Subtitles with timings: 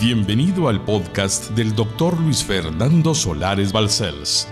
[0.00, 4.48] Bienvenido al podcast del doctor Luis Fernando Solares Balcells.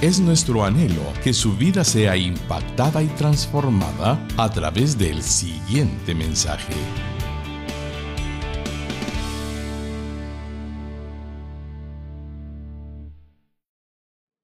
[0.00, 6.72] Es nuestro anhelo que su vida sea impactada y transformada a través del siguiente mensaje.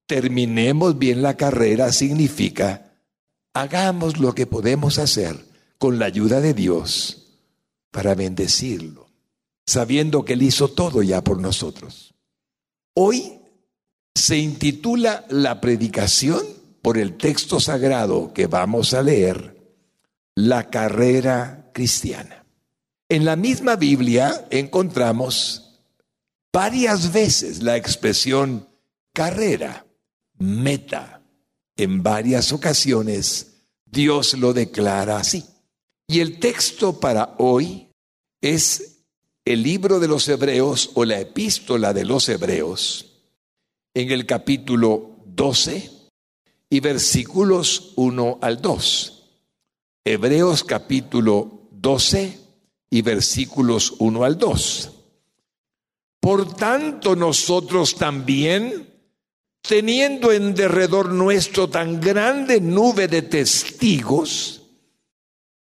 [0.06, 2.92] Terminemos bien la carrera significa
[3.54, 5.34] hagamos lo que podemos hacer
[5.78, 7.38] con la ayuda de Dios
[7.90, 8.99] para bendecirlo,
[9.66, 12.14] sabiendo que Él hizo todo ya por nosotros.
[12.94, 13.40] Hoy
[14.14, 16.44] se intitula la predicación
[16.82, 19.56] por el texto sagrado que vamos a leer,
[20.34, 22.46] la carrera cristiana.
[23.08, 25.80] En la misma Biblia encontramos
[26.52, 28.68] varias veces la expresión
[29.12, 29.86] carrera,
[30.38, 31.22] meta.
[31.76, 35.44] En varias ocasiones Dios lo declara así.
[36.06, 37.90] Y el texto para hoy
[38.40, 38.99] es
[39.44, 43.06] el libro de los Hebreos o la epístola de los Hebreos
[43.94, 45.90] en el capítulo 12
[46.68, 49.22] y versículos 1 al 2.
[50.04, 52.38] Hebreos capítulo 12
[52.90, 54.90] y versículos 1 al 2.
[56.20, 58.92] Por tanto nosotros también,
[59.62, 64.59] teniendo en derredor nuestro tan grande nube de testigos,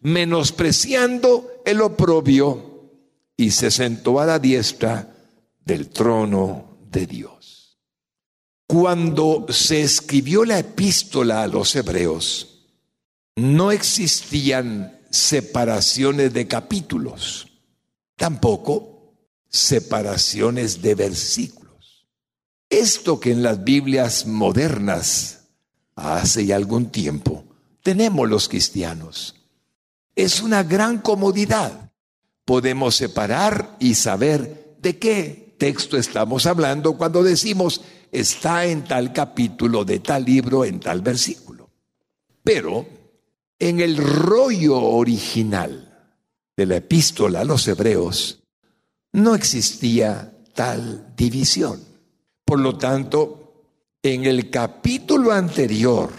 [0.00, 2.70] menospreciando el oprobio,
[3.36, 5.14] y se sentó a la diestra
[5.64, 7.78] del trono de Dios.
[8.66, 12.66] Cuando se escribió la epístola a los hebreos,
[13.36, 17.48] no existían separaciones de capítulos,
[18.16, 19.14] tampoco
[19.48, 22.06] separaciones de versículos.
[22.68, 25.48] Esto que en las Biblias modernas,
[25.96, 27.44] hace ya algún tiempo,
[27.82, 29.39] tenemos los cristianos,
[30.14, 31.92] es una gran comodidad.
[32.44, 39.84] Podemos separar y saber de qué texto estamos hablando cuando decimos está en tal capítulo
[39.84, 41.70] de tal libro, en tal versículo.
[42.42, 42.86] Pero
[43.58, 45.86] en el rollo original
[46.56, 48.42] de la epístola a los hebreos
[49.12, 51.80] no existía tal división.
[52.44, 53.64] Por lo tanto,
[54.02, 56.10] en el capítulo anterior,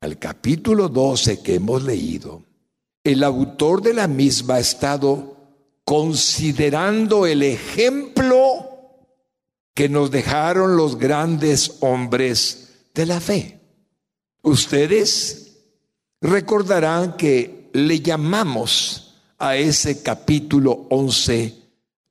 [0.00, 2.45] al capítulo 12 que hemos leído,
[3.06, 5.36] el autor de la misma ha estado
[5.84, 8.66] considerando el ejemplo
[9.74, 13.60] que nos dejaron los grandes hombres de la fe.
[14.42, 15.58] Ustedes
[16.20, 21.54] recordarán que le llamamos a ese capítulo 11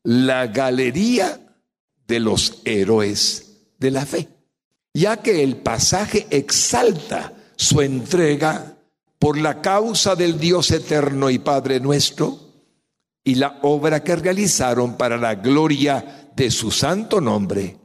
[0.04, 1.40] la galería
[2.08, 4.30] de los héroes de la fe,
[4.94, 8.75] ya que el pasaje exalta su entrega
[9.20, 12.40] por la causa del Dios eterno y Padre nuestro
[13.24, 17.78] y la obra que realizaron para la gloria de su santo nombre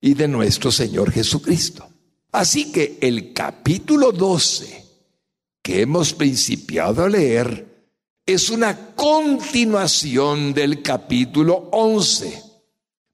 [0.00, 1.88] y de nuestro Señor Jesucristo.
[2.32, 4.84] Así que el capítulo 12
[5.62, 7.90] que hemos principiado a leer
[8.26, 12.42] es una continuación del capítulo 11.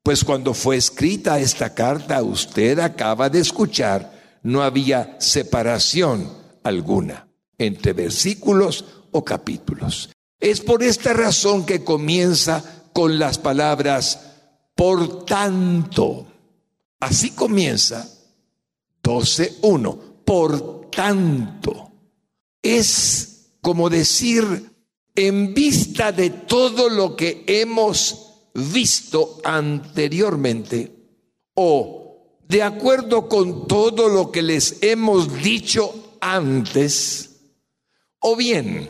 [0.02, 6.28] Pues cuando fue escrita esta carta, usted acaba de escuchar, no había separación
[6.64, 7.28] alguna
[7.62, 10.10] entre versículos o capítulos.
[10.40, 14.18] Es por esta razón que comienza con las palabras
[14.74, 16.26] por tanto,
[17.00, 18.08] así comienza
[19.02, 19.98] 12.1.
[20.24, 21.90] Por tanto,
[22.62, 24.70] es como decir,
[25.14, 30.92] en vista de todo lo que hemos visto anteriormente,
[31.54, 37.31] o de acuerdo con todo lo que les hemos dicho antes,
[38.22, 38.88] o bien,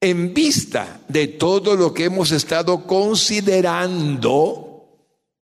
[0.00, 4.64] en vista de todo lo que hemos estado considerando,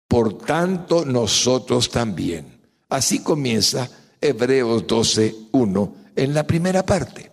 [0.08, 2.62] por tanto nosotros también.
[2.90, 3.90] Así comienza
[4.22, 7.32] Hebreos 12.1 en la primera parte.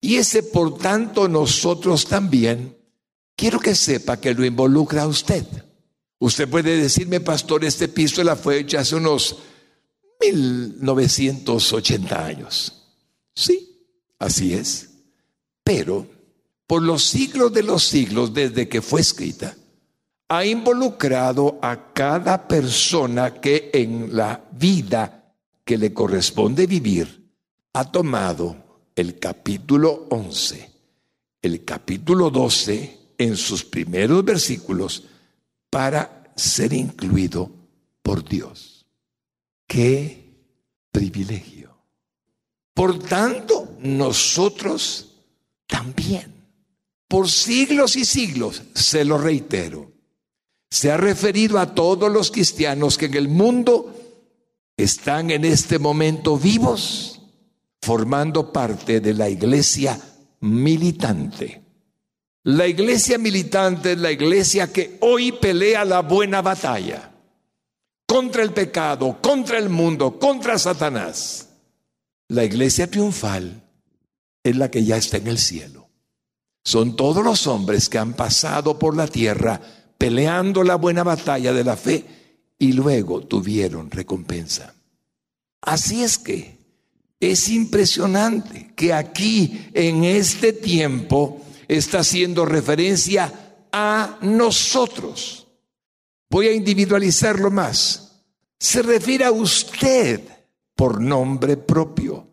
[0.00, 2.76] Y ese por tanto nosotros también,
[3.36, 5.44] quiero que sepa que lo involucra a usted.
[6.18, 9.38] Usted puede decirme, pastor, esta epístola fue hecha hace unos
[10.20, 12.72] 1980 años.
[13.34, 13.86] Sí,
[14.18, 14.89] así es.
[15.72, 16.04] Pero
[16.66, 19.56] por los siglos de los siglos desde que fue escrita,
[20.28, 25.32] ha involucrado a cada persona que en la vida
[25.64, 27.30] que le corresponde vivir
[27.72, 30.72] ha tomado el capítulo 11,
[31.40, 35.04] el capítulo 12 en sus primeros versículos
[35.70, 37.48] para ser incluido
[38.02, 38.86] por Dios.
[39.68, 40.34] ¡Qué
[40.90, 41.78] privilegio!
[42.74, 45.09] Por tanto, nosotros
[45.70, 46.34] también,
[47.08, 49.90] por siglos y siglos, se lo reitero,
[50.68, 53.94] se ha referido a todos los cristianos que en el mundo
[54.76, 57.22] están en este momento vivos,
[57.80, 59.98] formando parte de la iglesia
[60.40, 61.62] militante.
[62.44, 67.12] La iglesia militante es la iglesia que hoy pelea la buena batalla
[68.06, 71.48] contra el pecado, contra el mundo, contra Satanás.
[72.28, 73.62] La iglesia triunfal
[74.42, 75.88] es la que ya está en el cielo.
[76.64, 79.60] Son todos los hombres que han pasado por la tierra
[79.96, 82.04] peleando la buena batalla de la fe
[82.58, 84.74] y luego tuvieron recompensa.
[85.60, 86.58] Así es que
[87.20, 93.32] es impresionante que aquí en este tiempo está haciendo referencia
[93.72, 95.46] a nosotros.
[96.30, 98.22] Voy a individualizarlo más.
[98.58, 100.20] Se refiere a usted
[100.74, 102.26] por nombre propio,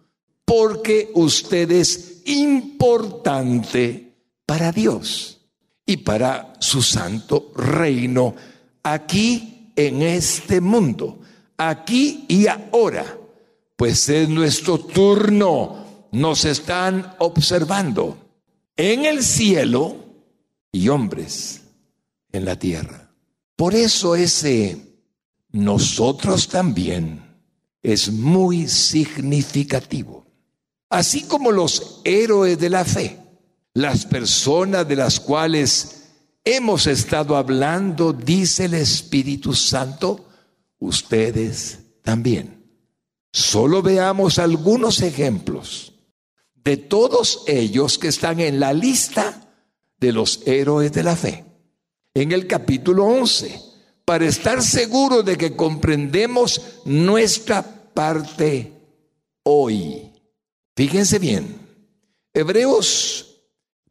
[0.47, 4.13] porque usted es importante
[4.45, 5.41] para Dios
[5.85, 8.33] y para su santo reino
[8.81, 11.19] aquí en este mundo,
[11.57, 13.17] aquí y ahora,
[13.75, 18.17] pues es nuestro turno, nos están observando
[18.77, 19.97] en el cielo
[20.71, 21.61] y hombres
[22.31, 23.11] en la tierra.
[23.57, 24.77] Por eso ese
[25.51, 27.21] nosotros también
[27.83, 30.26] es muy significativo.
[30.89, 33.19] Así como los héroes de la fe
[33.77, 36.05] las personas de las cuales
[36.43, 40.25] hemos estado hablando, dice el Espíritu Santo,
[40.79, 42.63] ustedes también.
[43.31, 45.93] Solo veamos algunos ejemplos
[46.55, 49.47] de todos ellos que están en la lista
[49.99, 51.45] de los héroes de la fe.
[52.15, 53.61] En el capítulo 11,
[54.05, 57.61] para estar seguros de que comprendemos nuestra
[57.93, 58.73] parte
[59.43, 60.06] hoy.
[60.77, 61.57] Fíjense bien,
[62.35, 63.39] Hebreos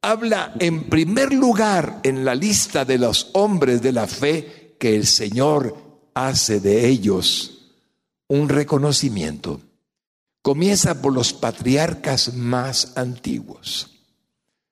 [0.03, 5.05] habla en primer lugar en la lista de los hombres de la fe que el
[5.05, 5.77] Señor
[6.15, 7.73] hace de ellos
[8.29, 9.61] un reconocimiento.
[10.43, 13.91] Comienza por los patriarcas más antiguos.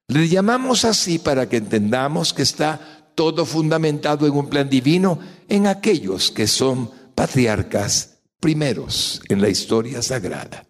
[0.06, 5.18] Le llamamos así para que entendamos que está todo fundamentado en un plan divino
[5.48, 10.64] en aquellos que son patriarcas primeros en la historia sagrada.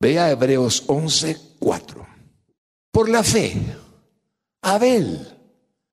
[0.00, 2.06] Vea Hebreos 11, 4.
[2.90, 3.54] Por la fe,
[4.62, 5.28] Abel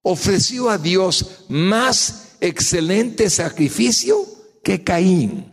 [0.01, 4.17] ofreció a Dios más excelente sacrificio
[4.63, 5.51] que Caín,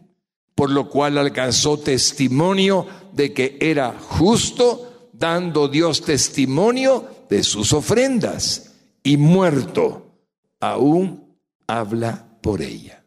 [0.55, 8.75] por lo cual alcanzó testimonio de que era justo, dando Dios testimonio de sus ofrendas,
[9.03, 10.13] y muerto,
[10.61, 11.37] aún
[11.67, 13.05] habla por ella.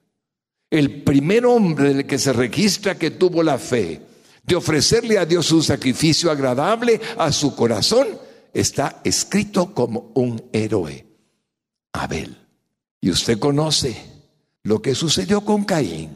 [0.69, 4.01] El primer hombre del que se registra que tuvo la fe
[4.47, 8.07] de ofrecerle a Dios un sacrificio agradable a su corazón
[8.53, 11.05] está escrito como un héroe,
[11.91, 12.37] Abel.
[13.01, 14.01] Y usted conoce
[14.63, 16.15] lo que sucedió con Caín.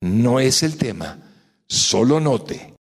[0.00, 1.18] No es el tema.
[1.66, 2.74] Solo note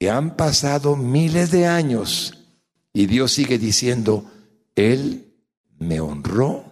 [0.00, 2.46] que han pasado miles de años
[2.94, 4.30] y Dios sigue diciendo,
[4.74, 5.34] Él
[5.78, 6.64] me honró,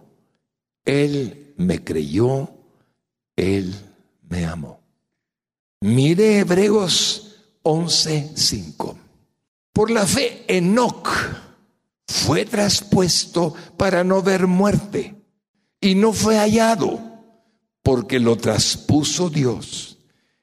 [0.87, 2.51] Él me creyó,
[3.37, 3.75] Él
[4.29, 4.81] me amó.
[5.81, 7.22] Mire Hebreos
[7.63, 8.97] 11:5.
[9.73, 11.09] Por la fe, Enoch
[12.07, 15.15] fue traspuesto para no ver muerte
[15.81, 17.01] y no fue hallado
[17.83, 19.99] porque lo traspuso Dios.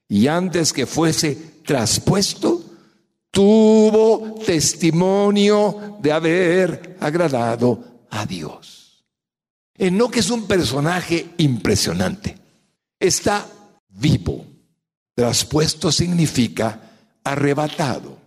[0.07, 1.35] Y antes que fuese
[1.65, 2.63] traspuesto,
[3.31, 9.05] tuvo testimonio de haber agradado a Dios.
[9.75, 12.37] Enoch es un personaje impresionante.
[12.99, 13.47] Está
[13.87, 14.45] vivo.
[15.13, 16.88] Traspuesto significa
[17.31, 18.17] arrebatado,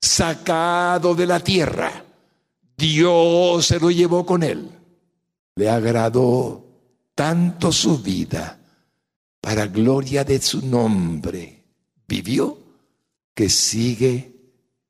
[0.00, 2.06] sacado de la tierra
[2.76, 4.70] Dios se lo llevó con él.
[5.54, 6.64] Le agradó
[7.14, 8.58] tanto su vida
[9.40, 11.64] para gloria de su nombre.
[12.06, 12.58] Vivió
[13.34, 14.34] que sigue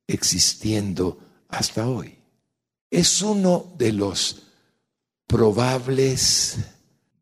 [0.07, 1.19] existiendo
[1.49, 2.19] hasta hoy.
[2.91, 4.43] Es uno de los
[5.27, 6.59] probables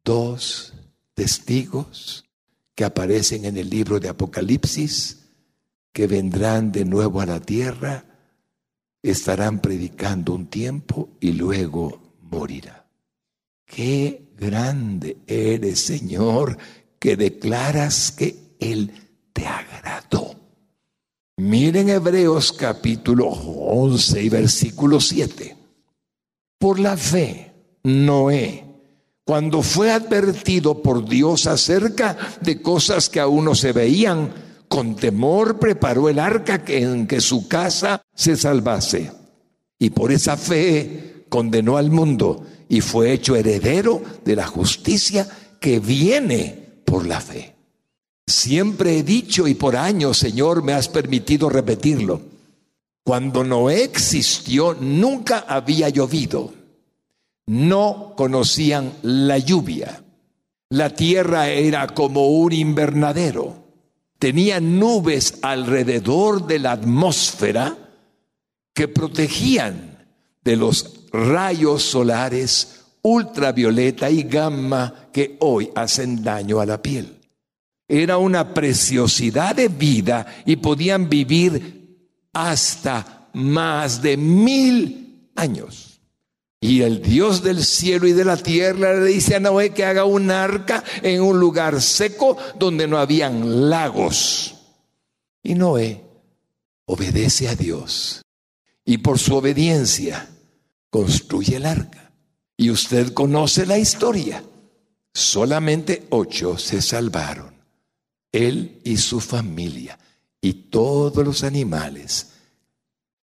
[0.02, 0.72] dos
[1.14, 2.24] testigos
[2.74, 5.23] que aparecen en el libro de Apocalipsis,
[5.94, 8.04] que vendrán de nuevo a la tierra
[9.00, 12.84] estarán predicando un tiempo y luego morirá.
[13.64, 16.58] Qué grande eres, Señor,
[16.98, 18.90] que declaras que Él
[19.32, 20.34] te agradó.
[21.36, 25.56] Miren Hebreos capítulo 11 y versículo 7.
[26.58, 27.52] Por la fe,
[27.84, 28.64] Noé,
[29.24, 35.60] cuando fue advertido por Dios acerca de cosas que aún no se veían, con temor
[35.60, 39.12] preparó el arca en que su casa se salvase.
[39.78, 45.28] Y por esa fe condenó al mundo y fue hecho heredero de la justicia
[45.60, 47.54] que viene por la fe.
[48.26, 52.22] Siempre he dicho y por años, Señor, me has permitido repetirlo.
[53.04, 56.52] Cuando Noé existió, nunca había llovido.
[57.46, 60.02] No conocían la lluvia.
[60.68, 63.63] La tierra era como un invernadero.
[64.24, 67.76] Tenía nubes alrededor de la atmósfera
[68.72, 70.06] que protegían
[70.42, 77.20] de los rayos solares ultravioleta y gamma que hoy hacen daño a la piel.
[77.86, 85.93] Era una preciosidad de vida y podían vivir hasta más de mil años.
[86.64, 90.06] Y el Dios del cielo y de la tierra le dice a Noé que haga
[90.06, 94.54] un arca en un lugar seco donde no habían lagos.
[95.42, 96.02] Y Noé
[96.86, 98.22] obedece a Dios.
[98.82, 100.26] Y por su obediencia
[100.88, 102.10] construye el arca.
[102.56, 104.42] Y usted conoce la historia.
[105.12, 107.52] Solamente ocho se salvaron
[108.32, 109.98] él y su familia
[110.40, 112.30] y todos los animales.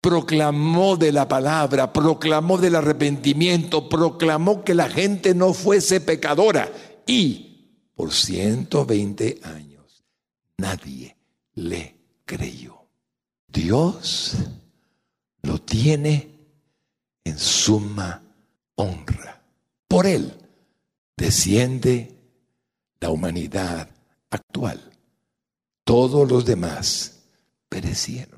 [0.01, 6.71] Proclamó de la palabra, proclamó del arrepentimiento, proclamó que la gente no fuese pecadora
[7.07, 7.49] y
[7.95, 10.05] por 120 años
[10.57, 11.17] nadie
[11.55, 12.87] le creyó.
[13.49, 14.37] Dios
[15.43, 16.39] lo tiene
[17.25, 18.23] en suma
[18.77, 19.43] honra.
[19.89, 20.33] Por él
[21.17, 22.15] desciende
[23.01, 23.89] la humanidad
[24.31, 24.93] actual.
[25.85, 27.23] Todos los demás
[27.69, 28.38] perecieron.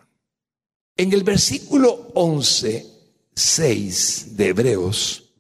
[1.01, 2.87] En el versículo 11,
[3.35, 5.33] 6 de Hebreos,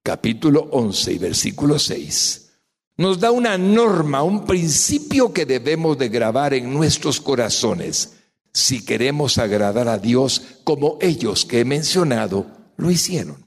[0.00, 2.50] capítulo 11 y versículo 6,
[2.98, 8.12] nos da una norma, un principio que debemos de grabar en nuestros corazones
[8.52, 13.44] si queremos agradar a Dios como ellos que he mencionado lo hicieron.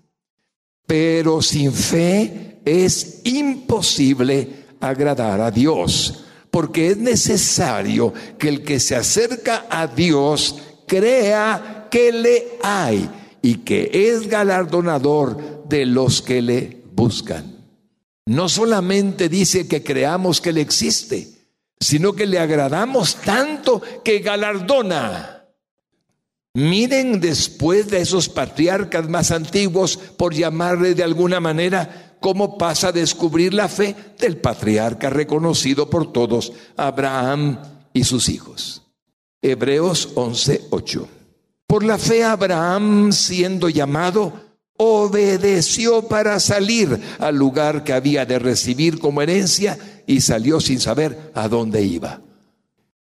[0.85, 8.97] Pero sin fe es imposible agradar a Dios porque es necesario que el que se
[8.97, 10.55] acerca a Dios
[10.85, 13.09] crea que le hay
[13.41, 17.55] y que es galardonador de los que le buscan.
[18.25, 21.29] No solamente dice que creamos que Él existe,
[21.79, 25.45] sino que le agradamos tanto que galardona.
[26.55, 32.91] Miren después de esos patriarcas más antiguos, por llamarle de alguna manera, cómo pasa a
[32.91, 37.59] descubrir la fe del patriarca reconocido por todos, Abraham
[37.93, 38.84] y sus hijos.
[39.51, 41.07] Hebreos 11:8.
[41.67, 44.33] Por la fe Abraham, siendo llamado,
[44.77, 51.31] obedeció para salir al lugar que había de recibir como herencia y salió sin saber
[51.35, 52.21] a dónde iba.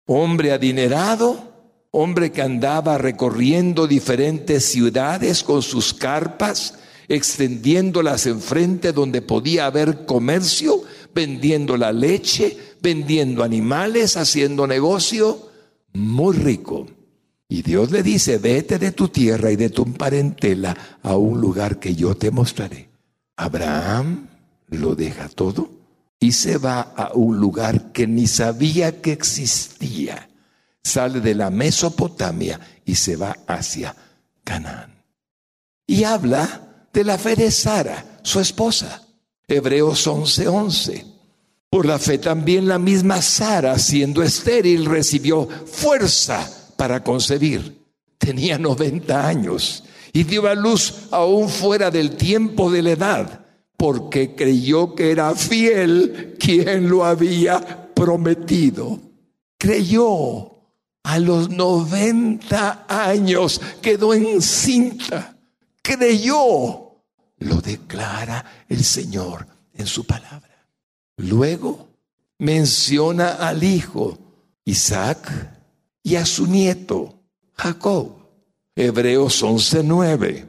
[0.06, 1.54] Hombre adinerado,
[1.92, 6.76] hombre que andaba recorriendo diferentes ciudades con sus carpas,
[7.08, 15.55] extendiéndolas enfrente donde podía haber comercio, vendiendo la leche, vendiendo animales, haciendo negocio,
[15.96, 16.88] muy rico.
[17.48, 21.80] Y Dios le dice, vete de tu tierra y de tu parentela a un lugar
[21.80, 22.90] que yo te mostraré.
[23.36, 24.28] Abraham
[24.70, 25.70] lo deja todo
[26.20, 30.30] y se va a un lugar que ni sabía que existía.
[30.84, 33.96] Sale de la Mesopotamia y se va hacia
[34.44, 35.04] Canaán.
[35.88, 39.04] Y habla de la fe de Sara, su esposa.
[39.48, 40.48] Hebreos 11:11.
[40.48, 41.15] 11.
[41.76, 47.82] Por la fe también la misma Sara, siendo estéril, recibió fuerza para concebir.
[48.18, 54.36] Tenía 90 años y dio a luz aún fuera del tiempo de la edad, porque
[54.36, 58.98] creyó que era fiel quien lo había prometido.
[59.58, 60.54] Creyó.
[61.04, 65.36] A los 90 años quedó encinta.
[65.82, 67.02] Creyó
[67.40, 70.45] lo declara el Señor en su palabra.
[71.18, 71.88] Luego
[72.40, 74.18] menciona al hijo
[74.66, 75.56] Isaac
[76.04, 77.16] y a su nieto
[77.54, 78.12] Jacob.
[78.76, 80.46] Hebreos 11:9.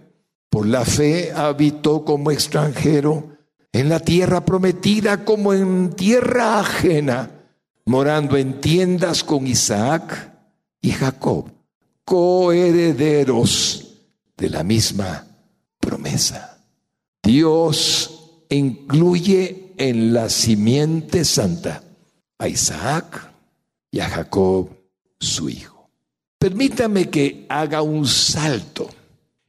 [0.51, 3.37] Por la fe habitó como extranjero
[3.73, 7.31] en la tierra prometida como en tierra ajena,
[7.85, 10.33] morando en tiendas con Isaac
[10.81, 11.51] y Jacob,
[12.05, 13.99] coherederos
[14.37, 15.27] de la misma
[15.79, 16.59] promesa.
[17.23, 21.83] Dios incluye en la simiente santa
[22.39, 23.33] a Isaac
[23.91, 24.71] y a Jacob,
[25.19, 25.91] su hijo.
[26.39, 28.89] Permítame que haga un salto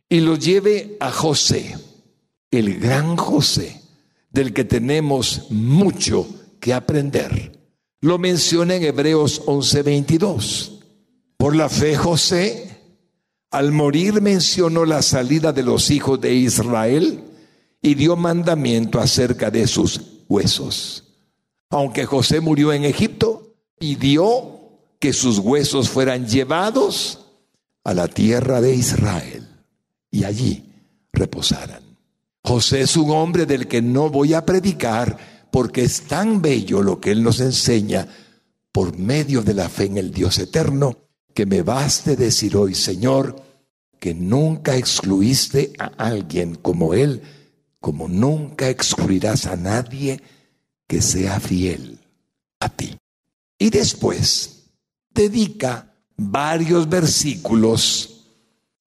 [0.10, 1.78] y lo lleve a José,
[2.50, 3.82] el gran José,
[4.32, 6.28] del que tenemos mucho
[6.60, 7.60] que aprender.
[8.00, 10.80] Lo menciona en Hebreos 11:22.
[11.38, 12.80] Por la fe José,
[13.52, 17.24] al morir mencionó la salida de los hijos de Israel
[17.82, 21.04] y dio mandamiento acerca de sus huesos.
[21.70, 24.60] Aunque José murió en Egipto, pidió
[25.00, 27.26] que sus huesos fueran llevados
[27.84, 29.48] a la tierra de Israel
[30.12, 30.64] y allí
[31.14, 31.84] reposaran.
[32.44, 35.18] José es un hombre del que no voy a predicar
[35.52, 38.08] porque es tan bello lo que él nos enseña
[38.72, 40.98] por medio de la fe en el Dios eterno
[41.34, 43.36] que me baste decir hoy, Señor,
[44.00, 47.22] que nunca excluiste a alguien como él,
[47.88, 50.22] como nunca excluirás a nadie
[50.90, 51.98] que sea fiel
[52.60, 52.98] a ti.
[53.58, 54.66] Y después
[55.10, 58.26] dedica varios versículos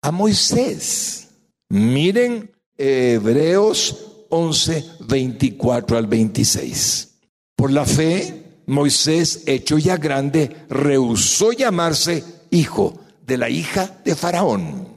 [0.03, 1.29] a Moisés.
[1.71, 7.09] Miren Hebreos 11, 24 al 26.
[7.57, 14.90] Por la fe, Moisés, hecho ya grande, rehusó llamarse hijo de la hija de Faraón,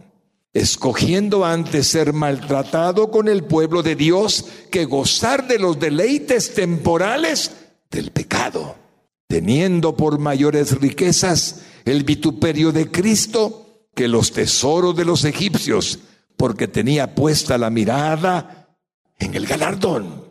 [0.53, 7.51] escogiendo antes ser maltratado con el pueblo de Dios que gozar de los deleites temporales
[7.89, 8.75] del pecado,
[9.27, 15.99] teniendo por mayores riquezas el vituperio de Cristo que los tesoros de los egipcios
[16.37, 18.77] porque tenía puesta la mirada
[19.19, 20.29] en el galardón,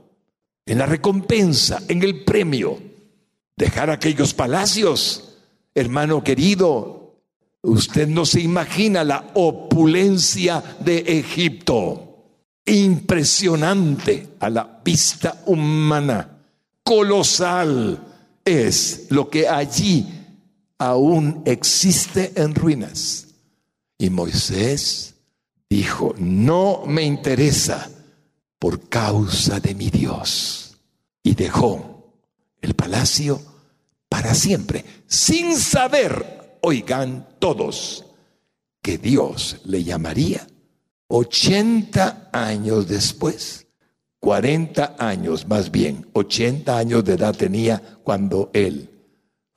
[0.67, 2.79] en la recompensa, en el premio.
[3.57, 5.39] Dejar aquellos palacios,
[5.75, 7.02] hermano querido,
[7.63, 12.09] usted no se imagina la opulencia de Egipto.
[12.65, 16.39] Impresionante a la vista humana,
[16.85, 17.99] colosal
[18.45, 20.07] es lo que allí
[20.79, 23.29] aún existe en ruinas.
[23.99, 25.15] Y Moisés
[25.69, 27.91] dijo, no me interesa
[28.59, 30.77] por causa de mi Dios.
[31.23, 32.15] Y dejó
[32.61, 33.41] el palacio
[34.09, 38.07] para siempre, sin saber, oigan todos,
[38.81, 40.47] que Dios le llamaría
[41.09, 43.67] 80 años después,
[44.19, 48.91] 40 años más bien, 80 años de edad tenía cuando él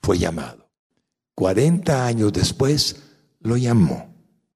[0.02, 0.70] fue llamado.
[1.36, 2.98] 40 años después
[3.40, 4.14] lo llamó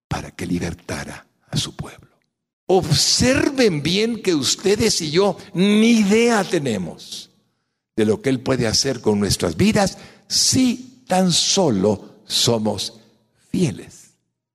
[0.08, 2.10] para que libertara a su pueblo.
[2.66, 7.32] Observen bien que ustedes y yo ni idea tenemos
[7.96, 13.02] de lo que Él puede hacer con nuestras vidas si tan solo somos
[13.52, 14.12] fieles.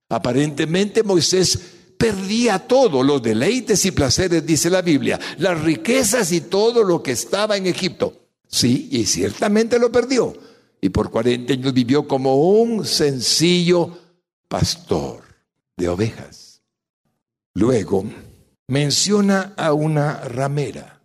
[0.08, 1.58] Aparentemente Moisés
[1.98, 7.12] perdía todo, los deleites y placeres, dice la Biblia, las riquezas y todo lo que
[7.12, 8.20] estaba en Egipto.
[8.46, 10.34] Sí, y ciertamente lo perdió.
[10.80, 13.98] Y por 40 años vivió como un sencillo
[14.48, 15.22] pastor
[15.76, 16.62] de ovejas.
[17.54, 18.04] Luego
[18.68, 21.00] menciona a una ramera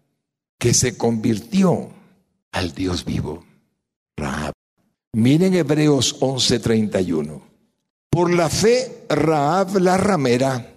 [0.60, 1.92] que se convirtió
[2.52, 3.46] al Dios vivo,
[4.18, 4.59] Raab.
[5.14, 7.42] Miren Hebreos 11:31.
[8.12, 10.76] Por la fe, Raab la ramera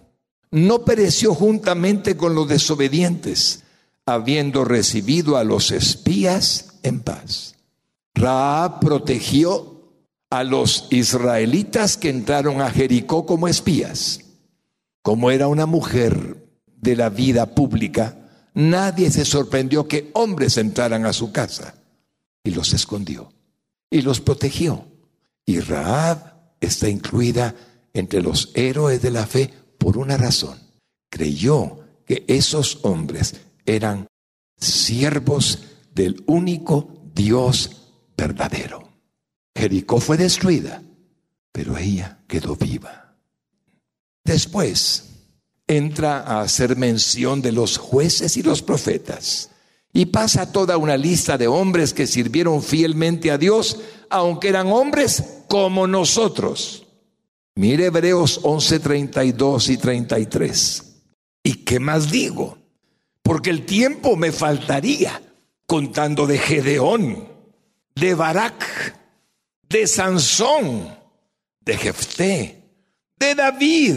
[0.51, 3.65] no pereció juntamente con los desobedientes,
[4.07, 7.57] habiendo recibido a los espías en paz.
[8.15, 9.83] Raab protegió
[10.31, 14.21] a los israelitas que entraron a Jericó como espías.
[15.03, 21.13] Como era una mujer de la vida pública, nadie se sorprendió que hombres entraran a
[21.13, 21.75] su casa
[22.45, 23.31] y los escondió
[23.93, 24.87] y los protegió.
[25.47, 27.55] Y Raab está incluida
[27.93, 30.59] entre los héroes de la fe por una razón.
[31.11, 34.09] Creyó que esos hombres eran
[34.57, 38.89] siervos del único Dios verdadero.
[39.55, 40.83] Jericó fue destruida,
[41.53, 43.15] pero ella quedó viva.
[44.25, 45.11] Después
[45.67, 49.52] entra a hacer mención de los jueces y los profetas
[49.93, 53.79] y pasa toda una lista de hombres que sirvieron fielmente a Dios,
[54.09, 56.87] aunque eran hombres como nosotros.
[57.55, 60.83] Mire Hebreos 11, 32 y 33.
[61.43, 62.59] ¿Y qué más digo?
[63.23, 65.21] Porque el tiempo me faltaría
[65.67, 67.29] contando de Gedeón,
[67.95, 68.99] de Barak,
[69.69, 70.97] de Sansón,
[71.61, 72.63] de Jefté,
[73.19, 73.97] de David,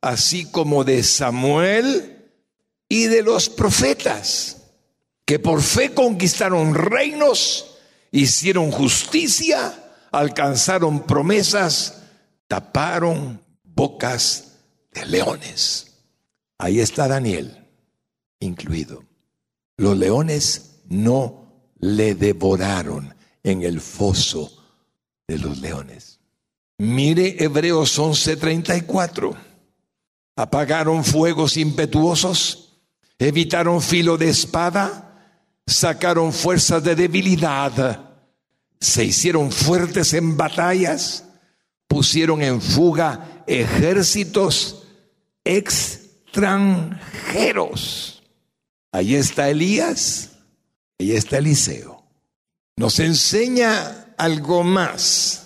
[0.00, 2.30] así como de Samuel
[2.88, 4.57] y de los profetas,
[5.28, 7.76] que por fe conquistaron reinos,
[8.10, 12.04] hicieron justicia, alcanzaron promesas,
[12.46, 14.54] taparon bocas
[14.90, 15.98] de leones.
[16.56, 17.62] Ahí está Daniel
[18.40, 19.04] incluido.
[19.76, 24.50] Los leones no le devoraron en el foso
[25.26, 26.20] de los leones.
[26.78, 29.36] Mire Hebreos 11:34.
[30.36, 32.80] Apagaron fuegos impetuosos,
[33.18, 35.04] evitaron filo de espada,
[35.68, 38.00] sacaron fuerzas de debilidad,
[38.80, 41.24] se hicieron fuertes en batallas,
[41.86, 44.82] pusieron en fuga ejércitos
[45.44, 48.24] extranjeros.
[48.90, 50.30] Ahí está Elías,
[50.98, 52.02] ahí está Eliseo.
[52.76, 55.44] Nos enseña algo más,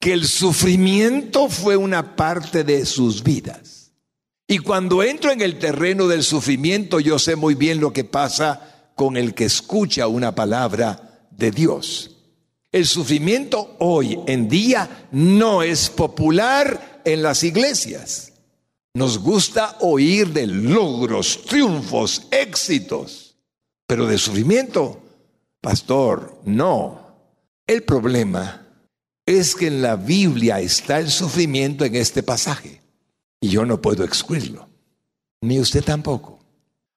[0.00, 3.92] que el sufrimiento fue una parte de sus vidas.
[4.46, 8.73] Y cuando entro en el terreno del sufrimiento, yo sé muy bien lo que pasa
[8.94, 12.16] con el que escucha una palabra de Dios.
[12.70, 18.32] El sufrimiento hoy en día no es popular en las iglesias.
[18.94, 23.36] Nos gusta oír de logros, triunfos, éxitos,
[23.86, 25.02] pero de sufrimiento,
[25.60, 27.00] pastor, no.
[27.66, 28.66] El problema
[29.26, 32.82] es que en la Biblia está el sufrimiento en este pasaje
[33.40, 34.68] y yo no puedo excluirlo,
[35.40, 36.43] ni usted tampoco.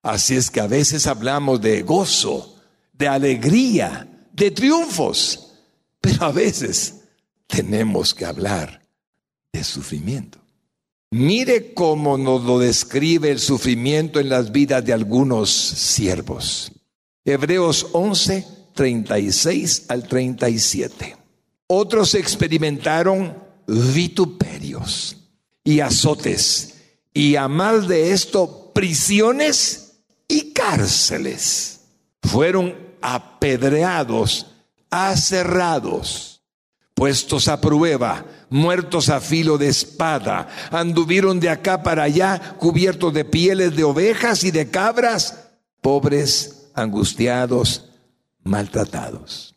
[0.02, 2.56] Así es que a veces hablamos de gozo,
[2.94, 5.48] de alegría, de triunfos
[6.08, 7.02] pero a veces
[7.48, 8.82] tenemos que hablar
[9.52, 10.40] de sufrimiento.
[11.12, 16.72] Mire cómo nos lo describe el sufrimiento en las vidas de algunos siervos.
[17.24, 21.16] Hebreos 11, 36 al 37.
[21.68, 25.18] Otros experimentaron vituperios
[25.64, 26.76] y azotes
[27.14, 29.87] y a más de esto prisiones
[30.28, 31.82] y cárceles.
[32.22, 34.48] Fueron apedreados
[34.90, 36.42] aserrados,
[36.94, 43.26] puestos a prueba, muertos a filo de espada, anduvieron de acá para allá, cubiertos de
[43.26, 45.50] pieles de ovejas y de cabras,
[45.82, 47.90] pobres, angustiados,
[48.44, 49.56] maltratados.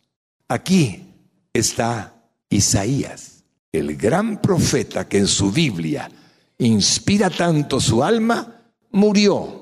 [0.48, 1.14] Aquí
[1.52, 2.14] está
[2.48, 6.10] Isaías, el gran profeta que en su Biblia
[6.58, 9.59] inspira tanto su alma, murió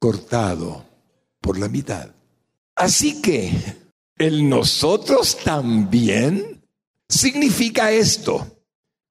[0.00, 0.84] cortado
[1.40, 2.10] por la mitad.
[2.74, 3.52] Así que
[4.18, 6.62] el nosotros también
[7.08, 8.46] significa esto.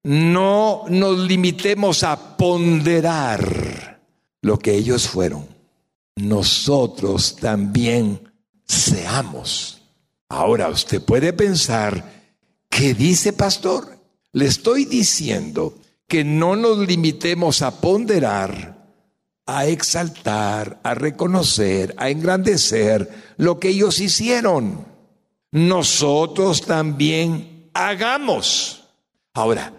[0.02, 4.02] No nos limitemos a ponderar
[4.42, 5.46] lo que ellos fueron.
[6.16, 8.20] Nosotros también
[8.66, 9.82] seamos.
[10.28, 12.24] Ahora usted puede pensar,
[12.68, 13.98] ¿qué dice pastor?
[14.32, 18.79] Le estoy diciendo que no nos limitemos a ponderar,
[19.58, 24.90] a exaltar, a reconocer, a engrandecer lo que ellos hicieron
[25.52, 28.84] nosotros también hagamos.
[29.34, 29.72] Ahora,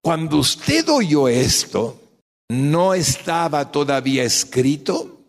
[0.00, 2.00] cuando usted oyó esto,
[2.48, 5.20] no estaba todavía escrito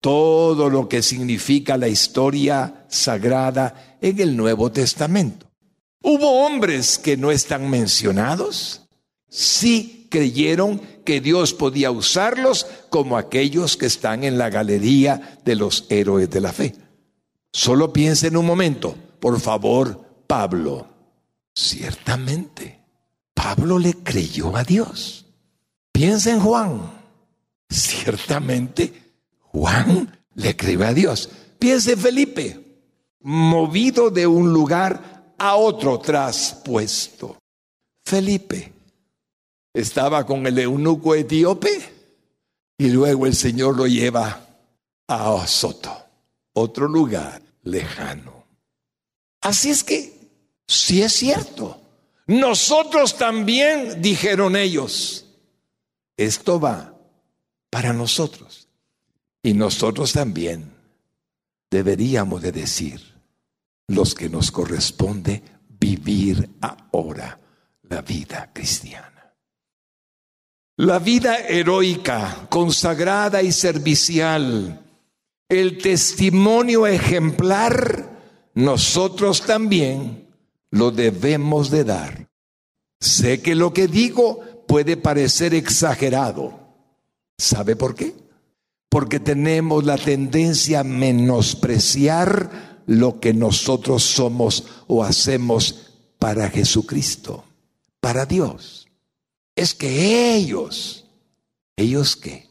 [0.00, 5.46] todo lo que significa la historia sagrada en el Nuevo Testamento.
[6.02, 8.86] ¿Hubo hombres que no están mencionados?
[9.28, 15.86] Sí creyeron que Dios podía usarlos como aquellos que están en la galería de los
[15.88, 16.74] héroes de la fe.
[17.52, 20.86] Solo piensen un momento, por favor, Pablo.
[21.54, 22.80] Ciertamente,
[23.32, 25.26] Pablo le creyó a Dios.
[25.92, 26.80] Piensa en Juan.
[27.68, 28.92] Ciertamente,
[29.52, 31.30] Juan le creyó a Dios.
[31.58, 32.82] Piensa en Felipe,
[33.20, 37.38] movido de un lugar a otro traspuesto.
[38.04, 38.79] Felipe
[39.72, 41.70] estaba con el eunuco etíope
[42.78, 44.46] y luego el Señor lo lleva
[45.06, 45.94] a Osoto,
[46.52, 48.44] otro lugar lejano.
[49.40, 50.12] Así es que,
[50.66, 51.80] si es cierto,
[52.26, 55.26] nosotros también, dijeron ellos,
[56.16, 56.94] esto va
[57.70, 58.68] para nosotros.
[59.42, 60.72] Y nosotros también
[61.70, 63.00] deberíamos de decir
[63.88, 67.40] los que nos corresponde vivir ahora
[67.82, 69.09] la vida cristiana.
[70.76, 74.80] La vida heroica, consagrada y servicial,
[75.48, 78.10] el testimonio ejemplar
[78.54, 80.28] nosotros también
[80.70, 82.28] lo debemos de dar.
[83.00, 86.58] Sé que lo que digo puede parecer exagerado.
[87.38, 88.14] ¿Sabe por qué?
[88.88, 97.44] Porque tenemos la tendencia a menospreciar lo que nosotros somos o hacemos para Jesucristo,
[98.00, 98.79] para Dios.
[99.60, 101.04] Es que ellos,
[101.76, 102.48] ellos qué,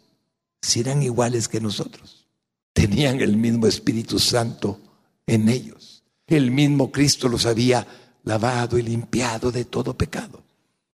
[0.61, 2.27] si eran iguales que nosotros,
[2.73, 4.79] tenían el mismo Espíritu Santo
[5.25, 5.89] en ellos
[6.29, 7.85] el mismo Cristo los había
[8.23, 10.43] lavado y limpiado de todo pecado.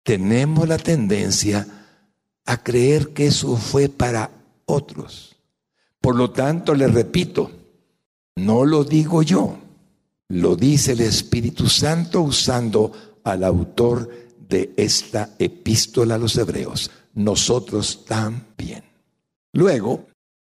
[0.03, 1.67] Tenemos la tendencia
[2.45, 4.29] a creer que eso fue para
[4.65, 5.35] otros.
[6.01, 7.51] Por lo tanto, les repito,
[8.35, 9.57] No lo digo yo,
[10.29, 12.91] lo dice el Espíritu Santo usando
[13.23, 14.09] al autor
[14.53, 16.91] de esta epístola a los hebreos.
[17.15, 18.83] Nosotros también.
[19.51, 20.05] Luego,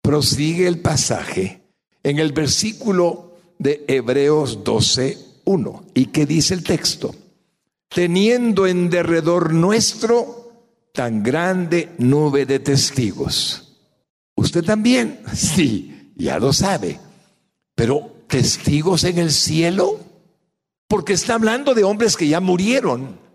[0.02, 1.62] prosigue el pasaje
[2.02, 5.84] en el versículo de Hebreos 12, 1.
[5.94, 7.14] ¿Y qué dice el texto?
[7.88, 10.52] Teniendo en derredor nuestro
[10.92, 13.78] tan grande nube de testigos.
[14.34, 15.20] ¿Usted también?
[15.34, 17.00] Sí, ya lo sabe.
[17.74, 20.00] Pero testigos en el cielo,
[20.86, 23.25] porque está hablando de hombres que ya murieron.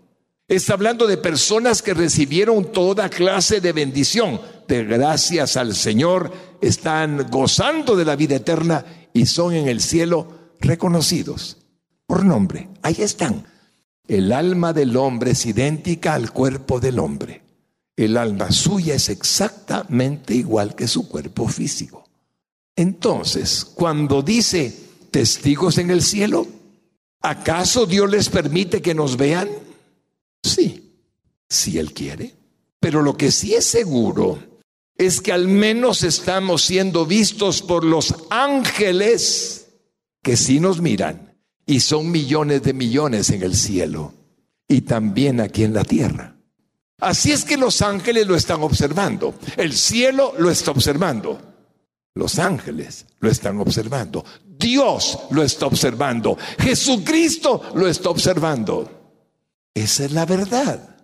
[0.52, 4.38] Está hablando de personas que recibieron toda clase de bendición.
[4.68, 8.84] De gracias al Señor están gozando de la vida eterna
[9.14, 11.56] y son en el cielo reconocidos
[12.06, 12.68] por nombre.
[12.82, 13.46] Ahí están.
[14.06, 17.42] El alma del hombre es idéntica al cuerpo del hombre.
[17.96, 22.04] El alma suya es exactamente igual que su cuerpo físico.
[22.76, 24.76] Entonces, cuando dice
[25.10, 26.46] testigos en el cielo,
[27.22, 29.48] ¿acaso Dios les permite que nos vean?
[30.42, 30.92] Sí,
[31.48, 32.34] si Él quiere.
[32.80, 34.38] Pero lo que sí es seguro
[34.96, 39.68] es que al menos estamos siendo vistos por los ángeles
[40.22, 44.14] que sí nos miran y son millones de millones en el cielo
[44.68, 46.36] y también aquí en la tierra.
[46.98, 51.40] Así es que los ángeles lo están observando, el cielo lo está observando,
[52.14, 59.01] los ángeles lo están observando, Dios lo está observando, Jesucristo lo está observando.
[59.74, 60.96] Esa es la verdad.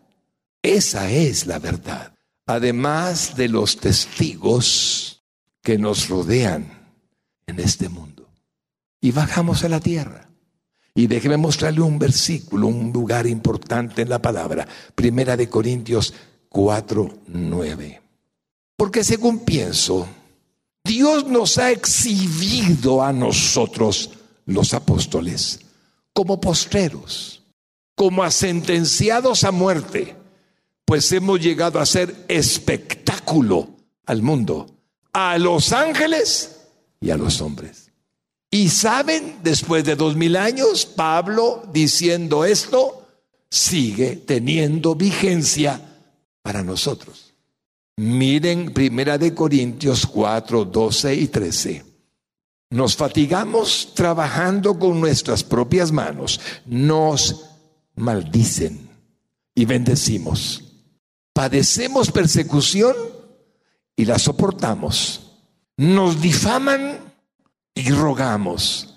[0.63, 2.15] Esa es la verdad.
[2.47, 5.23] Además de los testigos
[5.63, 6.93] que nos rodean
[7.47, 8.29] en este mundo.
[9.01, 10.29] Y bajamos a la tierra.
[10.95, 14.67] Y déjeme mostrarle un versículo, un lugar importante en la palabra.
[14.95, 16.13] Primera de Corintios
[16.49, 18.03] 4, 9.
[18.77, 20.09] Porque según pienso,
[20.83, 24.11] Dios nos ha exhibido a nosotros,
[24.47, 25.61] los apóstoles,
[26.13, 27.38] como postreros
[27.99, 30.15] como a sentenciados a muerte,
[30.85, 33.71] pues hemos llegado a ser espectáculo
[34.07, 34.67] al mundo,
[35.13, 36.61] a los ángeles
[37.01, 37.91] y a los hombres.
[38.53, 43.05] Y saben, después de dos mil años, Pablo diciendo esto,
[43.51, 45.83] sigue teniendo vigencia
[46.41, 47.35] para nosotros.
[47.97, 51.85] Miren Primera de Corintios 4, 12 y 13.
[52.71, 56.39] Nos fatigamos trabajando con nuestras propias manos.
[56.65, 57.48] Nos
[57.99, 58.89] maldicen
[59.55, 60.65] y bendecimos.
[61.33, 62.97] Padecemos persecución
[63.97, 65.33] y la soportamos.
[65.77, 66.99] Nos difaman
[67.75, 68.95] y rogamos.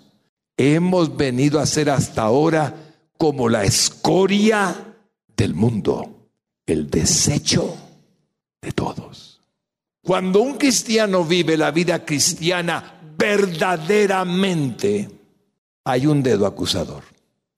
[0.58, 2.76] Hemos venido a ser hasta ahora
[3.18, 4.96] como la escoria
[5.36, 6.30] del mundo,
[6.66, 7.78] el desecho
[8.62, 9.42] de todos.
[10.04, 15.10] Cuando un cristiano vive la vida cristiana verdaderamente,
[15.84, 17.11] hay un dedo acusador.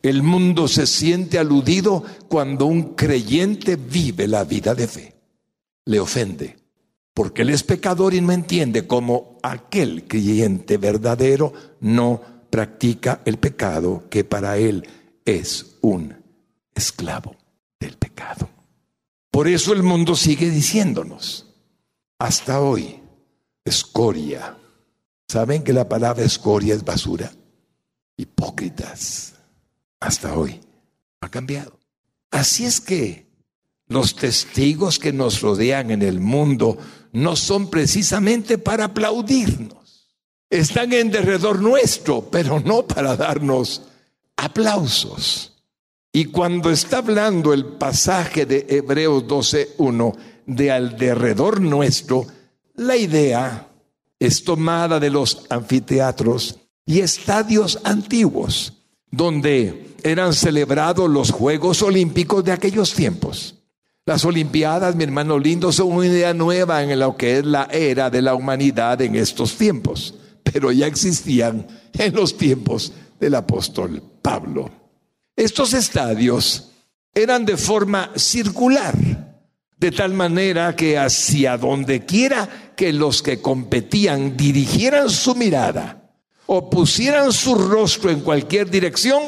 [0.04, 5.16] El mundo se siente aludido cuando un creyente vive la vida de fe.
[5.86, 6.58] Le ofende,
[7.14, 14.04] porque él es pecador y no entiende cómo aquel creyente verdadero no practica el pecado
[14.10, 14.86] que para él
[15.24, 16.14] es un
[16.76, 17.38] esclavo
[17.80, 18.50] del pecado.
[19.32, 21.48] Por eso el mundo sigue diciéndonos,
[22.20, 23.00] hasta hoy,
[23.64, 24.58] escoria.
[25.30, 27.32] ¿Saben que la palabra escoria es basura?
[28.18, 29.33] Hipócritas
[30.04, 30.60] hasta hoy.
[31.22, 31.80] Ha cambiado.
[32.32, 33.28] Así es que
[33.88, 36.78] los testigos que nos rodean en el mundo
[37.12, 40.10] no son precisamente para aplaudirnos.
[40.50, 43.84] Están en derredor nuestro, pero no para darnos
[44.36, 45.54] aplausos.
[46.12, 52.28] Y cuando está hablando el pasaje de Hebreos 12.1 de al derredor nuestro,
[52.76, 53.68] la idea
[54.20, 58.74] es tomada de los anfiteatros y estadios antiguos,
[59.10, 63.56] donde eran celebrados los Juegos Olímpicos de aquellos tiempos.
[64.06, 68.10] Las Olimpiadas, mi hermano lindo, son una idea nueva en lo que es la era
[68.10, 74.70] de la humanidad en estos tiempos, pero ya existían en los tiempos del apóstol Pablo.
[75.36, 76.72] Estos estadios
[77.14, 78.96] eran de forma circular,
[79.78, 86.12] de tal manera que hacia donde quiera que los que competían dirigieran su mirada
[86.46, 89.24] o pusieran su rostro en cualquier dirección,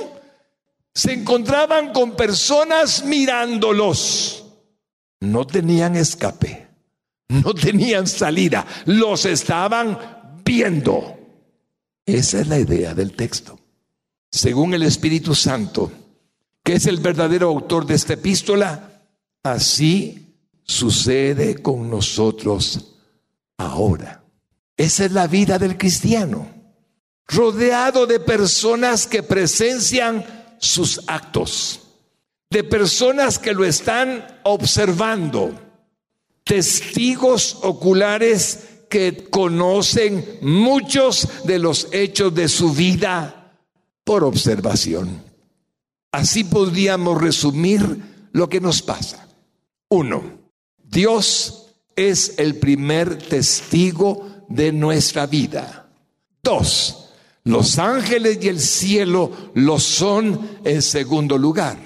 [0.95, 4.45] se encontraban con personas mirándolos.
[5.19, 6.69] No tenían escape,
[7.27, 11.19] no tenían salida, los estaban viendo.
[12.05, 13.59] Esa es la idea del texto.
[14.31, 15.91] Según el Espíritu Santo,
[16.63, 19.01] que es el verdadero autor de esta epístola,
[19.43, 22.95] así sucede con nosotros
[23.57, 24.23] ahora.
[24.77, 26.53] Esa es la vida del cristiano.
[27.27, 31.81] rodeado de personas que presencian sus actos,
[32.49, 35.53] de personas que lo están observando,
[36.43, 43.53] testigos oculares que conocen muchos de los hechos de su vida
[44.03, 45.23] por observación.
[46.11, 49.27] Así podríamos resumir lo que nos pasa.
[49.89, 50.23] Uno,
[50.77, 55.89] Dios es el primer testigo de nuestra vida.
[56.41, 57.04] Dos,
[57.45, 61.77] los ángeles y el cielo lo son en segundo lugar.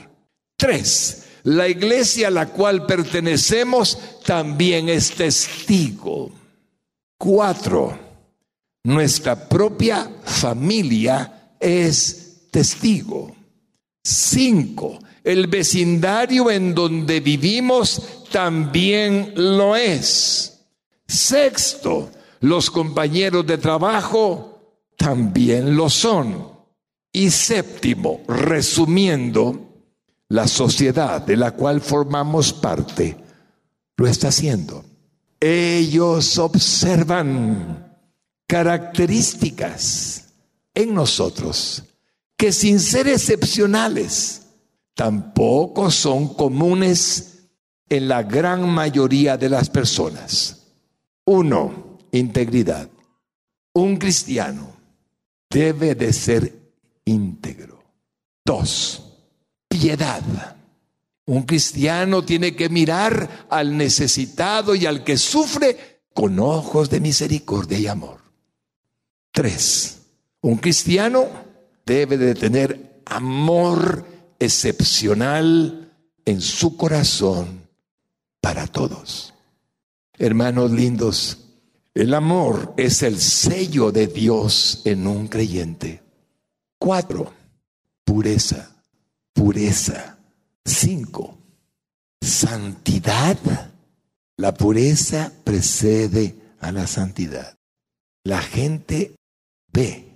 [0.57, 6.31] Tres, la iglesia a la cual pertenecemos también es testigo.
[7.17, 7.97] Cuatro,
[8.83, 13.35] nuestra propia familia es testigo.
[14.01, 20.61] Cinco, el vecindario en donde vivimos también lo es.
[21.05, 24.48] Sexto, los compañeros de trabajo
[24.99, 26.59] también lo son.
[27.11, 29.65] Y séptimo, resumiendo,
[30.27, 33.17] la sociedad de la cual formamos parte
[33.97, 34.83] lo está haciendo.
[35.39, 37.97] Ellos observan
[38.45, 40.25] características
[40.75, 41.83] en nosotros
[42.37, 44.43] que sin ser excepcionales
[44.93, 47.47] tampoco son comunes
[47.89, 50.67] en la gran mayoría de las personas.
[51.25, 52.87] Uno, integridad.
[53.73, 54.78] Un cristiano
[55.49, 56.53] debe de ser
[57.05, 57.83] íntegro.
[58.45, 59.17] Dos,
[59.67, 60.23] piedad.
[61.25, 67.77] Un cristiano tiene que mirar al necesitado y al que sufre con ojos de misericordia
[67.77, 68.19] y amor.
[69.31, 70.01] Tres,
[70.41, 71.27] un cristiano
[71.85, 74.05] debe de tener amor
[74.39, 75.93] excepcional
[76.25, 77.67] en su corazón
[78.41, 79.33] para todos.
[80.17, 81.48] Hermanos lindos,
[81.93, 86.01] el amor es el sello de Dios en un creyente.
[86.77, 87.33] Cuatro,
[88.03, 88.79] pureza
[89.39, 90.19] pureza.
[90.65, 91.37] Cinco,
[92.21, 93.37] santidad.
[94.35, 97.57] La pureza precede a la santidad.
[98.25, 99.15] La gente
[99.71, 100.13] ve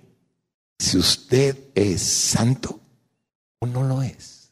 [0.78, 2.80] si usted es santo
[3.60, 4.50] o no lo es.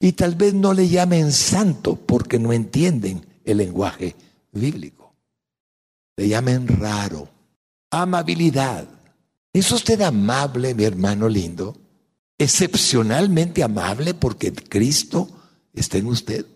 [0.00, 4.16] Y tal vez no le llamen santo porque no entienden el lenguaje
[4.52, 5.05] bíblico.
[6.16, 7.28] Le llamen raro,
[7.90, 8.88] amabilidad.
[9.52, 11.86] ¿Es usted amable, mi hermano lindo?
[12.38, 15.28] excepcionalmente amable porque Cristo
[15.72, 16.46] está en usted.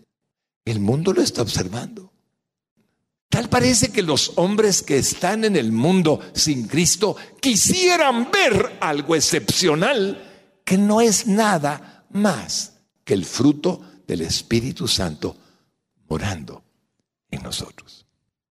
[0.65, 2.11] El mundo lo está observando.
[3.29, 9.15] Tal parece que los hombres que están en el mundo sin Cristo quisieran ver algo
[9.15, 12.73] excepcional que no es nada más
[13.05, 15.35] que el fruto del Espíritu Santo
[16.09, 16.61] morando
[17.31, 18.00] en nosotros.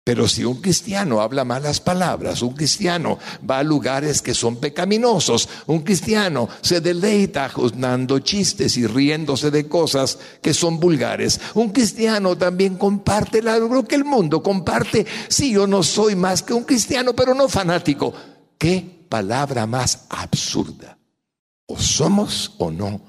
[0.03, 5.47] Pero si un cristiano habla malas palabras, un cristiano va a lugares que son pecaminosos,
[5.67, 12.35] un cristiano se deleita juzgando chistes y riéndose de cosas que son vulgares, un cristiano
[12.35, 15.05] también comparte lo que el mundo comparte.
[15.27, 18.11] Sí, yo no soy más que un cristiano, pero no fanático.
[18.57, 20.97] ¿Qué palabra más absurda?
[21.67, 23.01] O somos o no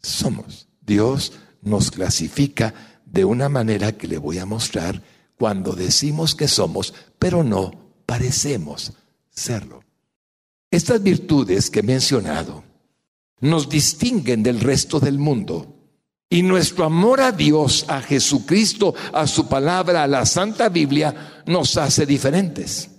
[0.00, 0.68] somos.
[0.80, 2.72] Dios nos clasifica
[3.04, 5.02] de una manera que le voy a mostrar
[5.38, 7.72] cuando decimos que somos, pero no
[8.06, 8.92] parecemos
[9.30, 9.82] serlo.
[10.70, 12.64] Estas virtudes que he mencionado
[13.40, 15.74] nos distinguen del resto del mundo.
[16.28, 21.76] Y nuestro amor a Dios, a Jesucristo, a su palabra, a la Santa Biblia, nos
[21.76, 22.90] hace diferentes.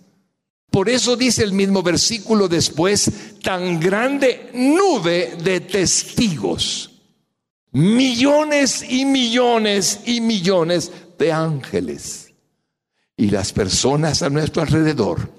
[0.71, 3.11] Por eso dice el mismo versículo después,
[3.43, 6.91] tan grande nube de testigos,
[7.71, 12.26] millones y millones y millones de ángeles
[13.17, 15.31] y las personas a nuestro alrededor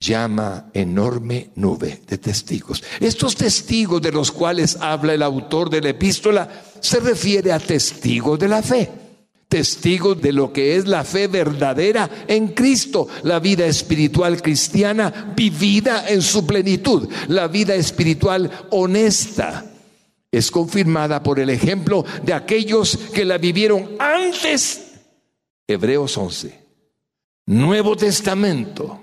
[0.00, 2.82] llama enorme nube de testigos.
[2.98, 6.48] Estos testigos de los cuales habla el autor de la epístola
[6.80, 8.90] se refiere a testigos de la fe,
[9.48, 16.08] testigos de lo que es la fe verdadera en Cristo, la vida espiritual cristiana vivida
[16.08, 19.66] en su plenitud, la vida espiritual honesta.
[20.30, 24.84] Es confirmada por el ejemplo de aquellos que la vivieron antes.
[25.66, 26.67] Hebreos 11
[27.48, 29.00] Nuevo Testamento.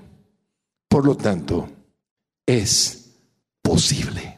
[0.87, 1.67] Por lo tanto,
[2.45, 3.09] es
[3.59, 4.37] posible.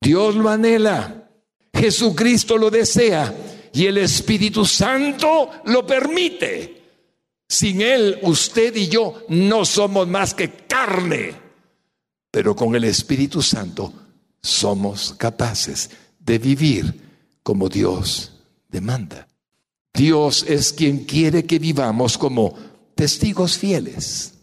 [0.00, 1.30] Dios lo anhela,
[1.72, 3.32] Jesucristo lo desea
[3.72, 6.82] y el Espíritu Santo lo permite.
[7.48, 11.32] Sin Él, usted y yo no somos más que carne,
[12.32, 13.92] pero con el Espíritu Santo
[14.42, 16.92] somos capaces de vivir
[17.44, 18.32] como Dios
[18.68, 19.28] demanda.
[19.94, 22.67] Dios es quien quiere que vivamos como
[22.98, 24.34] testigos fieles.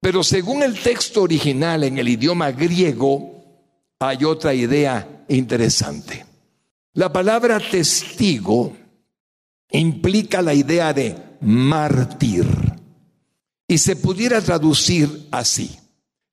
[0.00, 3.44] Pero según el texto original en el idioma griego,
[4.00, 6.26] hay otra idea interesante.
[6.94, 8.76] La palabra testigo
[9.70, 12.44] implica la idea de mártir
[13.68, 15.78] y se pudiera traducir así,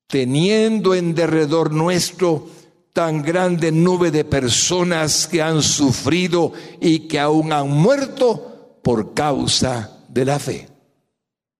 [0.08, 2.48] teniendo en derredor nuestro
[2.92, 9.96] tan grande nube de personas que han sufrido y que aún han muerto por causa
[10.08, 10.69] de la fe.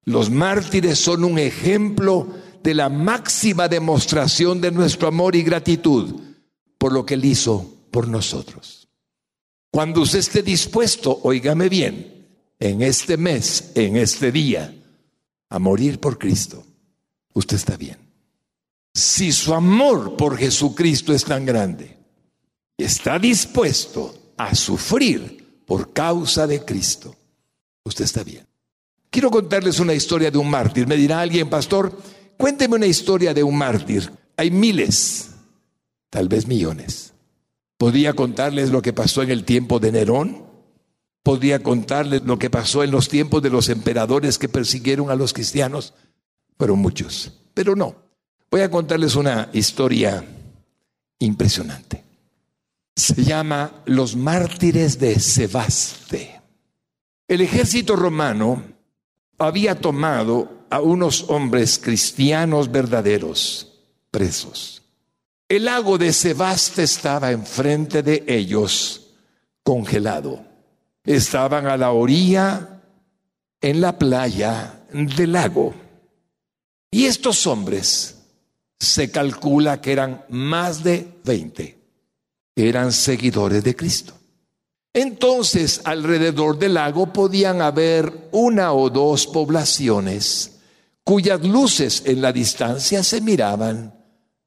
[0.05, 6.21] Los mártires son un ejemplo de la máxima demostración de nuestro amor y gratitud
[6.79, 8.89] por lo que Él hizo por nosotros.
[9.71, 12.29] Cuando usted esté dispuesto, oígame bien,
[12.59, 14.75] en este mes, en este día,
[15.49, 16.65] a morir por Cristo,
[17.35, 17.99] usted está bien.
[18.95, 21.97] Si su amor por Jesucristo es tan grande,
[22.77, 27.15] está dispuesto a sufrir por causa de Cristo,
[27.85, 28.50] usted está bien.
[29.11, 30.87] Quiero contarles una historia de un mártir.
[30.87, 31.93] Me dirá alguien, pastor,
[32.37, 34.11] cuénteme una historia de un mártir.
[34.37, 35.31] Hay miles,
[36.09, 37.13] tal vez millones.
[37.77, 40.45] Podría contarles lo que pasó en el tiempo de Nerón.
[41.25, 45.33] Podría contarles lo que pasó en los tiempos de los emperadores que persiguieron a los
[45.33, 45.95] cristianos.
[46.57, 47.97] Fueron muchos, pero no.
[48.51, 50.25] Voy a contarles una historia
[51.19, 52.05] impresionante.
[52.95, 56.41] Se llama Los mártires de Sebaste.
[57.27, 58.63] El ejército romano
[59.41, 63.81] había tomado a unos hombres cristianos verdaderos
[64.11, 64.83] presos.
[65.49, 69.09] El lago de Sebaste estaba enfrente de ellos,
[69.65, 70.45] congelado.
[71.05, 72.83] Estaban a la orilla,
[73.61, 75.75] en la playa del lago.
[76.91, 78.17] Y estos hombres,
[78.79, 81.79] se calcula que eran más de 20,
[82.57, 84.20] eran seguidores de Cristo.
[84.93, 90.59] Entonces, alrededor del lago podían haber una o dos poblaciones
[91.05, 93.95] cuyas luces en la distancia se miraban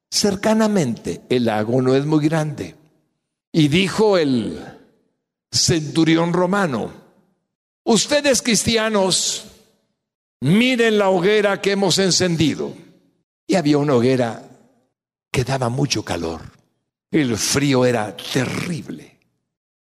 [0.09, 1.21] cercanamente.
[1.29, 2.75] El lago no es muy grande.
[3.51, 4.63] Y dijo el
[5.51, 6.91] centurión romano,
[7.83, 9.45] ustedes cristianos,
[10.41, 12.73] miren la hoguera que hemos encendido.
[13.45, 14.49] Y había una hoguera
[15.31, 16.41] que daba mucho calor.
[17.11, 19.12] El frío era terrible.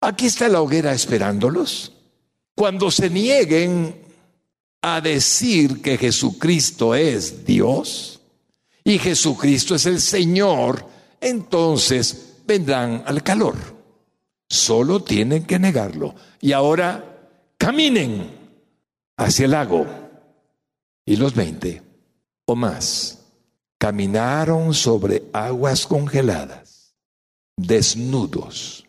[0.07, 1.93] Aquí está la hoguera esperándolos.
[2.55, 4.03] Cuando se nieguen
[4.81, 8.21] a decir que Jesucristo es Dios,
[8.85, 10.87] y Jesucristo es el Señor,
[11.21, 13.57] entonces vendrán al calor.
[14.49, 16.15] Solo tienen que negarlo.
[16.41, 18.31] Y ahora caminen
[19.17, 19.89] hacia el lago.
[21.05, 21.83] Y los veinte
[22.45, 23.25] o más
[23.77, 26.95] caminaron sobre aguas congeladas,
[27.57, 28.86] desnudos.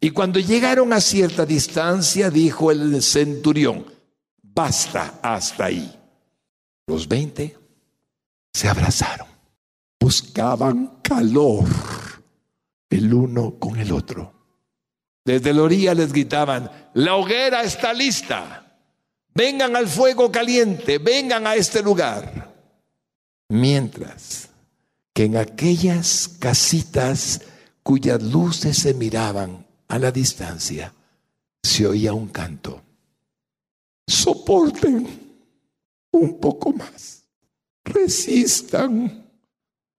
[0.00, 3.84] Y cuando llegaron a cierta distancia, dijo el centurión,
[4.42, 5.92] basta hasta ahí.
[6.86, 7.56] Los veinte
[8.52, 9.26] se abrazaron,
[10.00, 11.68] buscaban calor
[12.88, 14.32] el uno con el otro.
[15.24, 18.80] Desde la orilla les gritaban, la hoguera está lista,
[19.34, 22.54] vengan al fuego caliente, vengan a este lugar.
[23.48, 24.48] Mientras
[25.12, 27.42] que en aquellas casitas
[27.82, 30.94] cuyas luces se miraban a la distancia,
[31.62, 32.82] se oía un canto.
[34.06, 35.06] Soporten
[36.12, 37.18] un poco más
[37.88, 39.24] resistan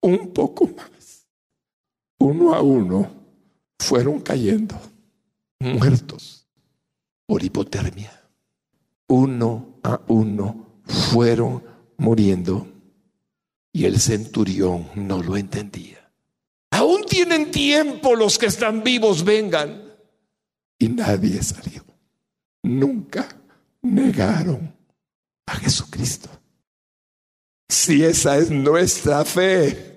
[0.01, 1.27] un poco más.
[2.19, 3.09] Uno a uno
[3.77, 4.79] fueron cayendo,
[5.59, 6.47] muertos
[7.25, 8.11] por hipotermia.
[9.07, 11.63] Uno a uno fueron
[11.97, 12.67] muriendo
[13.71, 15.98] y el centurión no lo entendía.
[16.71, 19.83] Aún tienen tiempo los que están vivos, vengan.
[20.77, 21.83] Y nadie salió.
[22.63, 23.27] Nunca
[23.81, 24.73] negaron
[25.45, 26.29] a Jesucristo.
[27.67, 29.89] Si esa es nuestra fe,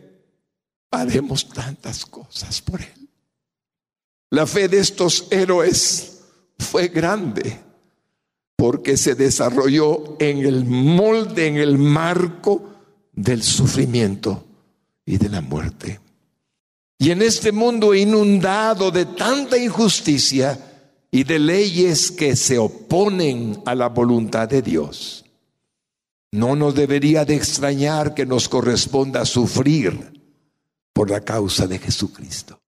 [0.91, 3.09] haremos tantas cosas por Él.
[4.31, 6.21] La fe de estos héroes
[6.59, 7.61] fue grande
[8.57, 12.73] porque se desarrolló en el molde, en el marco
[13.13, 14.45] del sufrimiento
[15.05, 16.01] y de la muerte.
[17.03, 20.57] Y en este mundo inundado de tanta injusticia
[21.11, 25.25] y de leyes que se oponen a la voluntad de Dios,
[26.31, 30.23] no nos debería de extrañar que nos corresponda sufrir
[30.93, 32.61] por la causa de Jesucristo.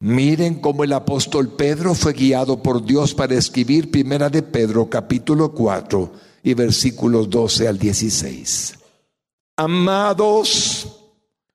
[0.00, 5.52] Miren cómo el apóstol Pedro fue guiado por Dios para escribir Primera de Pedro capítulo
[5.52, 8.78] 4 y versículos 12 al 16.
[9.56, 10.97] Amados,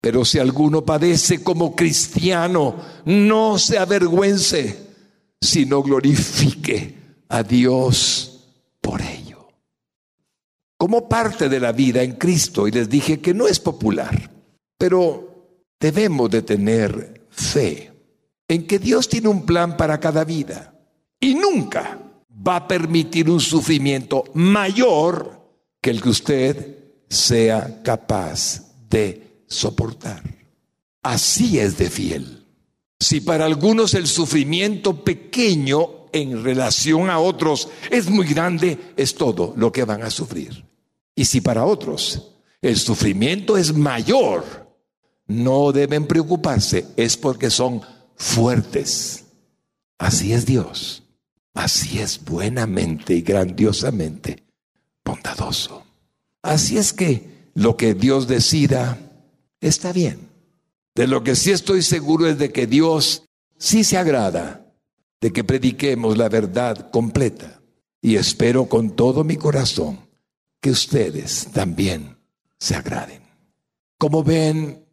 [0.00, 4.88] Pero si alguno padece como cristiano, no se avergüence,
[5.40, 6.96] sino glorifique
[7.28, 8.48] a Dios
[8.80, 9.48] por ello.
[10.76, 14.30] Como parte de la vida en Cristo, y les dije que no es popular,
[14.78, 15.28] pero
[15.80, 17.92] debemos de tener fe
[18.46, 20.74] en que Dios tiene un plan para cada vida
[21.20, 21.98] y nunca
[22.46, 25.40] va a permitir un sufrimiento mayor
[25.80, 26.78] que el que usted
[27.08, 30.22] sea capaz de soportar.
[31.02, 32.46] Así es de fiel.
[33.00, 39.54] Si para algunos el sufrimiento pequeño en relación a otros es muy grande, es todo
[39.56, 40.64] lo que van a sufrir.
[41.14, 44.68] Y si para otros el sufrimiento es mayor,
[45.26, 47.82] no deben preocuparse, es porque son
[48.16, 49.24] fuertes.
[49.98, 51.02] Así es Dios.
[51.54, 54.44] Así es buenamente y grandiosamente
[55.04, 55.84] bondadoso.
[56.42, 59.07] Así es que lo que Dios decida
[59.60, 60.28] está bien.
[60.94, 63.24] De lo que sí estoy seguro es de que Dios
[63.56, 64.64] sí se agrada
[65.20, 67.60] de que prediquemos la verdad completa.
[68.00, 70.08] Y espero con todo mi corazón
[70.60, 72.16] que ustedes también
[72.58, 73.22] se agraden.
[73.98, 74.84] Como ven,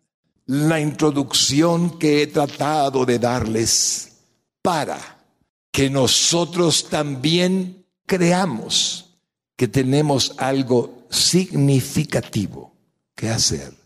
[0.47, 4.18] la introducción que he tratado de darles
[4.61, 5.24] para
[5.72, 9.18] que nosotros también creamos
[9.55, 12.74] que tenemos algo significativo
[13.16, 13.85] que hacer.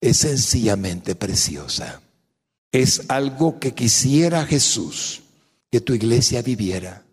[0.00, 2.00] Es sencillamente preciosa.
[2.70, 5.22] Es algo que quisiera Jesús
[5.70, 7.04] que tu iglesia viviera.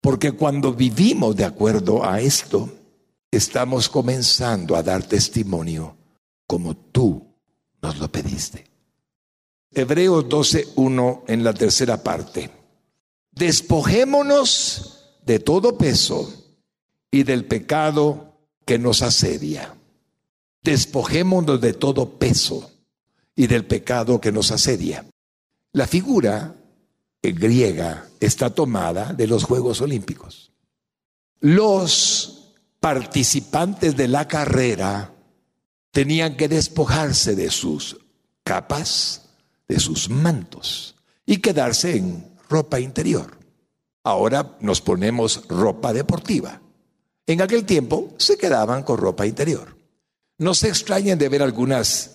[0.00, 2.68] Porque cuando vivimos de acuerdo a esto,
[3.30, 5.96] estamos comenzando a dar testimonio
[6.46, 7.26] como tú
[7.82, 8.64] nos lo pediste.
[9.72, 12.50] Hebreos 12.1 en la tercera parte.
[13.30, 16.32] Despojémonos de todo peso
[17.10, 19.76] y del pecado que nos asedia.
[20.62, 22.70] Despojémonos de todo peso
[23.34, 25.06] y del pecado que nos asedia.
[25.72, 26.56] La figura
[27.22, 30.52] griega está tomada de los Juegos Olímpicos.
[31.40, 35.14] Los participantes de la carrera
[35.90, 37.98] tenían que despojarse de sus
[38.44, 39.30] capas,
[39.68, 40.96] de sus mantos
[41.26, 43.38] y quedarse en ropa interior.
[44.02, 46.60] Ahora nos ponemos ropa deportiva.
[47.26, 49.79] En aquel tiempo se quedaban con ropa interior.
[50.40, 52.12] No se extrañen de ver algunas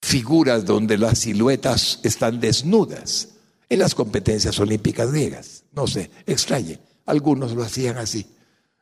[0.00, 3.28] figuras donde las siluetas están desnudas
[3.68, 5.64] en las competencias olímpicas griegas.
[5.72, 6.80] No se extrañen.
[7.04, 8.26] Algunos lo hacían así.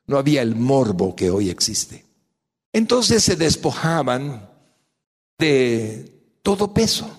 [0.06, 2.04] No había el morbo que hoy existe.
[2.72, 4.48] Entonces se despojaban
[5.36, 6.12] de
[6.42, 7.10] todo peso.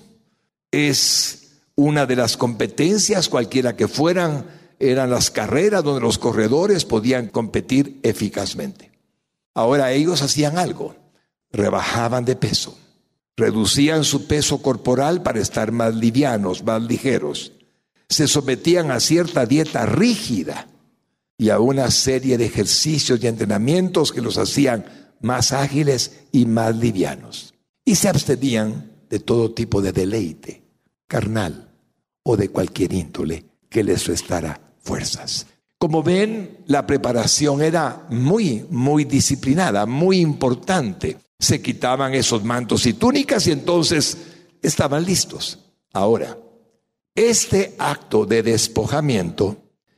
[0.72, 4.46] Es una de las competencias, cualquiera que fueran,
[4.80, 8.90] eran las carreras donde los corredores podían competir eficazmente.
[9.54, 10.96] Ahora ellos hacían algo,
[11.52, 12.78] rebajaban de peso,
[13.36, 17.54] reducían su peso corporal para estar más livianos, más ligeros,
[18.10, 20.68] se sometían a cierta dieta rígida
[21.38, 24.86] y a una serie de ejercicios y entrenamientos que los hacían
[25.22, 27.54] más ágiles y más livianos.
[27.86, 30.64] Y se abstenían de todo tipo de deleite
[31.08, 31.74] carnal
[32.24, 35.48] o de cualquier índole que les restara fuerzas.
[35.78, 41.18] Como ven, la preparación era muy, muy disciplinada, muy importante.
[41.40, 44.18] Se quitaban esos mantos y túnicas y entonces
[44.62, 45.60] estaban listos.
[45.94, 46.38] Ahora,
[47.16, 49.58] este acto de despojamiento,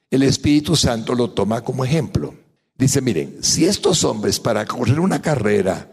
[0.09, 2.33] el Espíritu Santo lo toma como ejemplo.
[2.77, 5.91] Dice, miren, si estos hombres para correr una carrera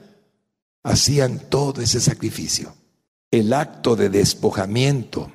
[0.84, 2.74] hacían todo ese sacrificio,
[3.32, 5.32] el acto de despojamiento,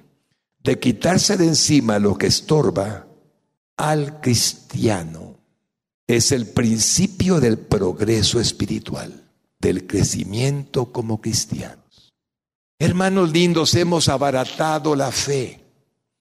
[0.64, 3.08] de quitarse de encima lo que estorba
[3.76, 5.38] al cristiano,
[6.08, 9.21] es el principio del progreso espiritual,
[9.62, 12.12] del crecimiento como cristianos.
[12.80, 15.60] Hermanos lindos, hemos abaratado la fe.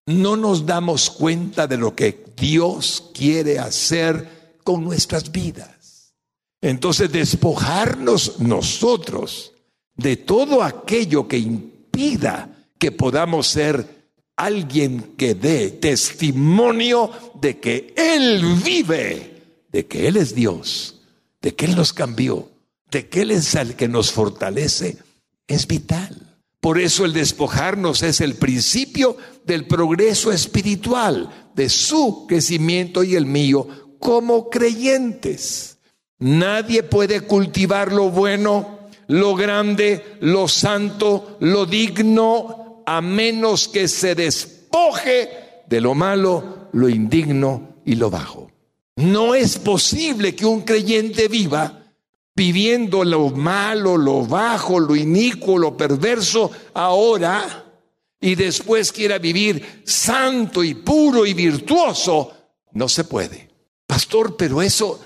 [0.07, 6.13] No nos damos cuenta de lo que Dios quiere hacer con nuestras vidas.
[6.61, 9.53] Entonces despojarnos nosotros
[9.97, 14.01] de todo aquello que impida que podamos ser
[14.37, 17.11] alguien que dé testimonio
[17.41, 21.01] de que Él vive, de que Él es Dios,
[21.41, 22.49] de que Él nos cambió,
[22.91, 24.99] de que Él es el que nos fortalece,
[25.47, 26.39] es vital.
[26.61, 29.17] Por eso el despojarnos es el principio
[29.47, 33.67] del progreso espiritual, de su crecimiento y el mío
[33.99, 35.79] como creyentes.
[36.19, 44.15] Nadie puede cultivar lo bueno, lo grande, lo santo, lo digno, a menos que se
[44.15, 45.31] despoje
[45.67, 48.51] de lo malo, lo indigno y lo bajo.
[48.97, 51.80] No es posible que un creyente viva
[52.35, 57.67] viviendo lo malo, lo bajo, lo inicuo, lo perverso ahora
[58.21, 62.33] y después quiera vivir santo y puro y virtuoso,
[62.73, 63.49] no se puede.
[63.87, 65.01] Pastor, pero eso,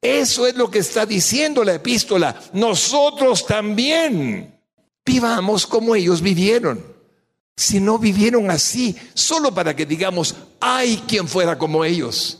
[0.00, 2.40] eso es lo que está diciendo la epístola.
[2.52, 4.58] Nosotros también
[5.04, 6.92] vivamos como ellos vivieron.
[7.56, 12.38] Si no vivieron así, solo para que digamos, hay quien fuera como ellos.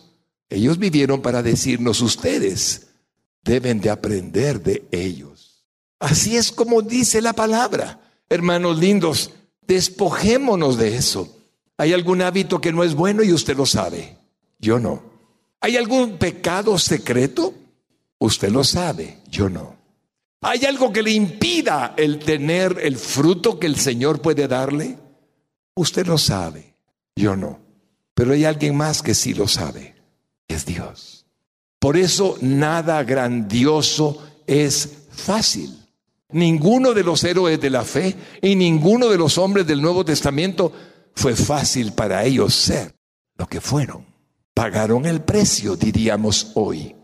[0.49, 2.92] Ellos vivieron para decirnos ustedes
[3.43, 5.65] deben de aprender de ellos.
[5.99, 8.01] Así es como dice la palabra.
[8.29, 9.31] Hermanos lindos,
[9.67, 11.37] despojémonos de eso.
[11.77, 14.17] ¿Hay algún hábito que no es bueno y usted lo sabe?
[14.59, 15.03] Yo no.
[15.61, 17.55] ¿Hay algún pecado secreto?
[18.19, 19.77] Usted lo sabe, yo no.
[20.41, 24.99] ¿Hay algo que le impida el tener el fruto que el Señor puede darle?
[25.75, 26.75] Usted lo sabe,
[27.15, 27.61] yo no.
[28.15, 29.95] Pero hay alguien más que sí lo sabe,
[30.49, 31.12] es Dios.
[31.83, 35.77] Por eso nada grandioso es fácil.
[36.31, 40.73] Ninguno de los héroes de la fe y ninguno de los hombres del Nuevo Testamento
[41.13, 42.95] fue fácil para ellos ser
[43.37, 44.07] lo que fueron.
[44.55, 46.95] Pagaron el precio, diríamos hoy.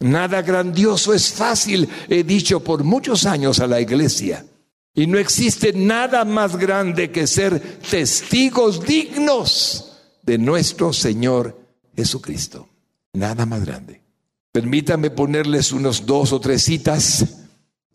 [0.00, 4.46] Nada grandioso es fácil, he dicho por muchos años a la iglesia.
[4.94, 11.60] Y no existe nada más grande que ser testigos dignos de nuestro Señor
[11.94, 12.66] Jesucristo.
[13.12, 14.01] Nada más grande.
[14.52, 17.46] Permítanme ponerles unos dos o tres citas.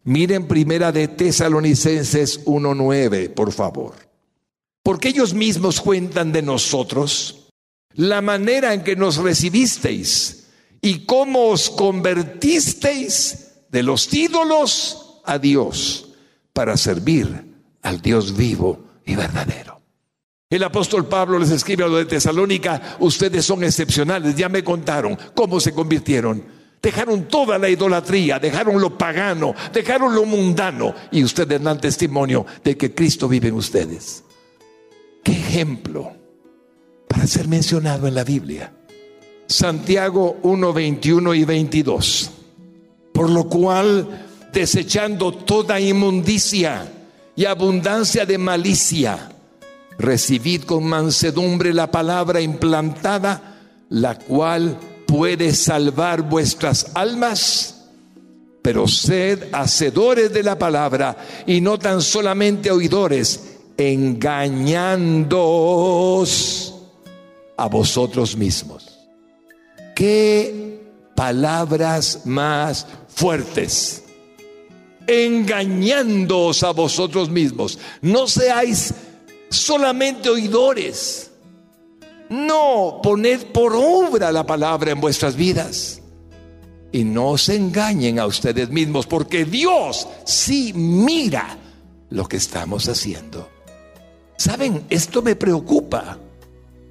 [0.03, 3.93] Miren primera de Tesalonicenses 1.9, por favor.
[4.81, 7.51] Porque ellos mismos cuentan de nosotros
[7.93, 10.47] la manera en que nos recibisteis
[10.81, 16.09] y cómo os convertisteis de los ídolos a Dios
[16.53, 17.53] para servir
[17.83, 19.76] al Dios vivo y verdadero.
[20.49, 25.17] El apóstol Pablo les escribe a los de Tesalónica, ustedes son excepcionales, ya me contaron
[25.35, 26.41] cómo se convirtieron.
[26.81, 32.77] Dejaron toda la idolatría, dejaron lo pagano, dejaron lo mundano y ustedes dan testimonio de
[32.77, 34.23] que Cristo vive en ustedes.
[35.21, 36.13] ¿Qué ejemplo
[37.09, 38.71] para ser mencionado en la Biblia?
[39.47, 42.31] Santiago 1, 21 y 22.
[43.11, 46.89] Por lo cual, desechando toda inmundicia
[47.35, 49.33] y abundancia de malicia,
[49.97, 53.55] recibid con mansedumbre la palabra implantada,
[53.89, 57.85] la cual puede salvar vuestras almas.
[58.61, 66.75] Pero sed hacedores de la palabra y no tan solamente oidores, engañándoos
[67.55, 68.97] a vosotros mismos.
[69.95, 70.81] ¿Qué
[71.15, 74.03] palabras más fuertes?
[75.07, 77.79] Engañándoos a vosotros mismos.
[78.01, 78.93] No seáis
[79.49, 81.31] solamente oidores.
[82.29, 86.01] No, poned por obra la palabra en vuestras vidas.
[86.91, 91.57] Y no se engañen a ustedes mismos, porque Dios sí mira
[92.09, 93.49] lo que estamos haciendo.
[94.37, 96.19] Saben, esto me preocupa.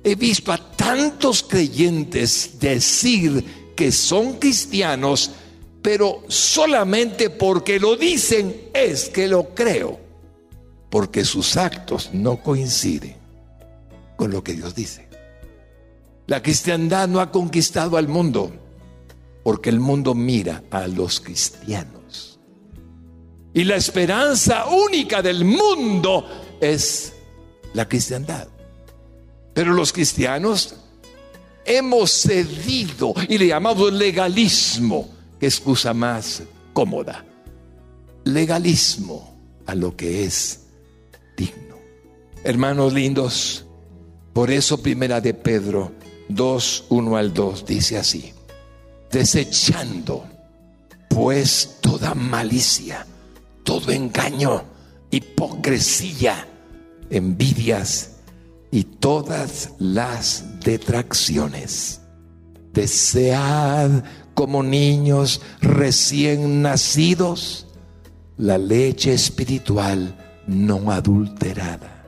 [0.02, 5.32] He visto a tantos creyentes decir que son cristianos,
[5.82, 10.05] pero solamente porque lo dicen es que lo creo
[10.96, 13.16] porque sus actos no coinciden
[14.16, 15.06] con lo que Dios dice.
[16.26, 18.50] La cristiandad no ha conquistado al mundo
[19.44, 22.40] porque el mundo mira a los cristianos.
[23.52, 26.26] Y la esperanza única del mundo
[26.62, 27.12] es
[27.74, 28.48] la cristiandad.
[29.52, 30.76] Pero los cristianos
[31.66, 36.42] hemos cedido y le llamamos legalismo, que excusa más
[36.72, 37.22] cómoda.
[38.24, 40.62] Legalismo a lo que es
[41.36, 41.76] digno.
[42.44, 43.66] Hermanos lindos,
[44.32, 45.92] por eso primera de Pedro
[46.28, 48.32] 2, 1 al 2 dice así,
[49.10, 50.24] desechando
[51.08, 53.06] pues toda malicia,
[53.62, 54.64] todo engaño,
[55.10, 56.46] hipocresía,
[57.10, 58.16] envidias
[58.70, 62.00] y todas las detracciones.
[62.72, 67.66] Desead como niños recién nacidos
[68.36, 70.14] la leche espiritual
[70.46, 72.04] no adulterada,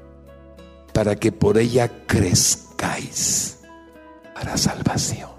[0.93, 3.59] para que por ella crezcáis
[4.35, 5.31] para salvación.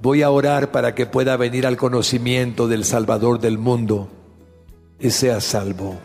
[0.00, 4.08] Voy a orar para que pueda venir al conocimiento del Salvador del mundo
[4.98, 5.98] y sea salvo.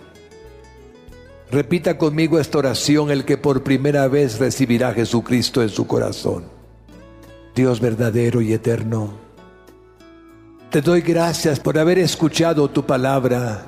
[1.49, 6.43] Repita conmigo esta oración el que por primera vez recibirá a Jesucristo en su corazón.
[7.55, 9.13] Dios verdadero y eterno,
[10.72, 13.66] te doy gracias por haber escuchado tu palabra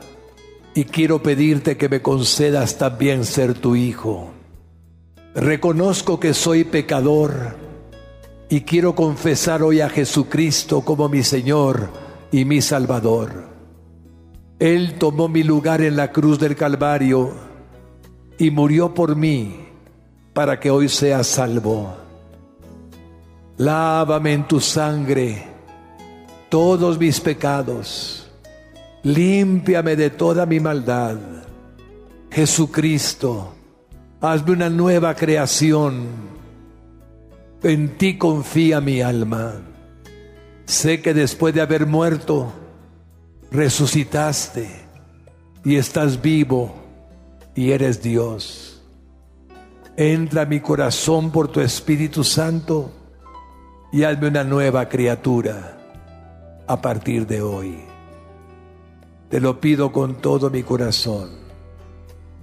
[0.77, 4.29] y quiero pedirte que me concedas también ser tu hijo.
[5.33, 7.55] Reconozco que soy pecador
[8.47, 11.89] y quiero confesar hoy a Jesucristo como mi Señor
[12.31, 13.47] y mi Salvador.
[14.59, 17.31] Él tomó mi lugar en la cruz del Calvario
[18.37, 19.65] y murió por mí
[20.31, 21.97] para que hoy sea salvo.
[23.57, 25.43] Lávame en tu sangre
[26.49, 28.26] todos mis pecados,
[29.03, 31.17] límpiame de toda mi maldad.
[32.31, 33.53] Jesucristo,
[34.21, 36.27] hazme una nueva creación
[37.63, 39.55] en ti confía mi alma.
[40.65, 42.51] Sé que después de haber muerto,
[43.51, 44.69] resucitaste
[45.63, 46.75] y estás vivo
[47.55, 48.83] y eres Dios.
[49.95, 52.91] Entra a mi corazón por tu Espíritu Santo
[53.91, 55.77] y hazme una nueva criatura
[56.67, 57.86] a partir de hoy.
[59.29, 61.31] Te lo pido con todo mi corazón,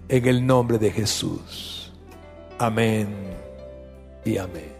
[0.06, 1.90] en el nombre de Jesús.
[2.58, 3.08] Amén
[4.22, 4.74] y amén.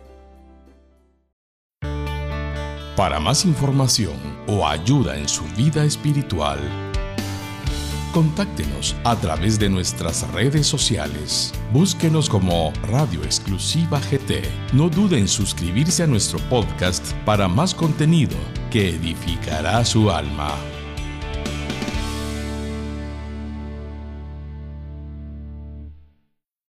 [2.94, 4.12] Para más información
[4.46, 6.60] o ayuda en su vida espiritual,
[8.12, 11.54] contáctenos a través de nuestras redes sociales.
[11.72, 14.42] Búsquenos como Radio Exclusiva GT.
[14.74, 18.36] No dude en suscribirse a nuestro podcast para más contenido
[18.70, 20.54] que edificará su alma.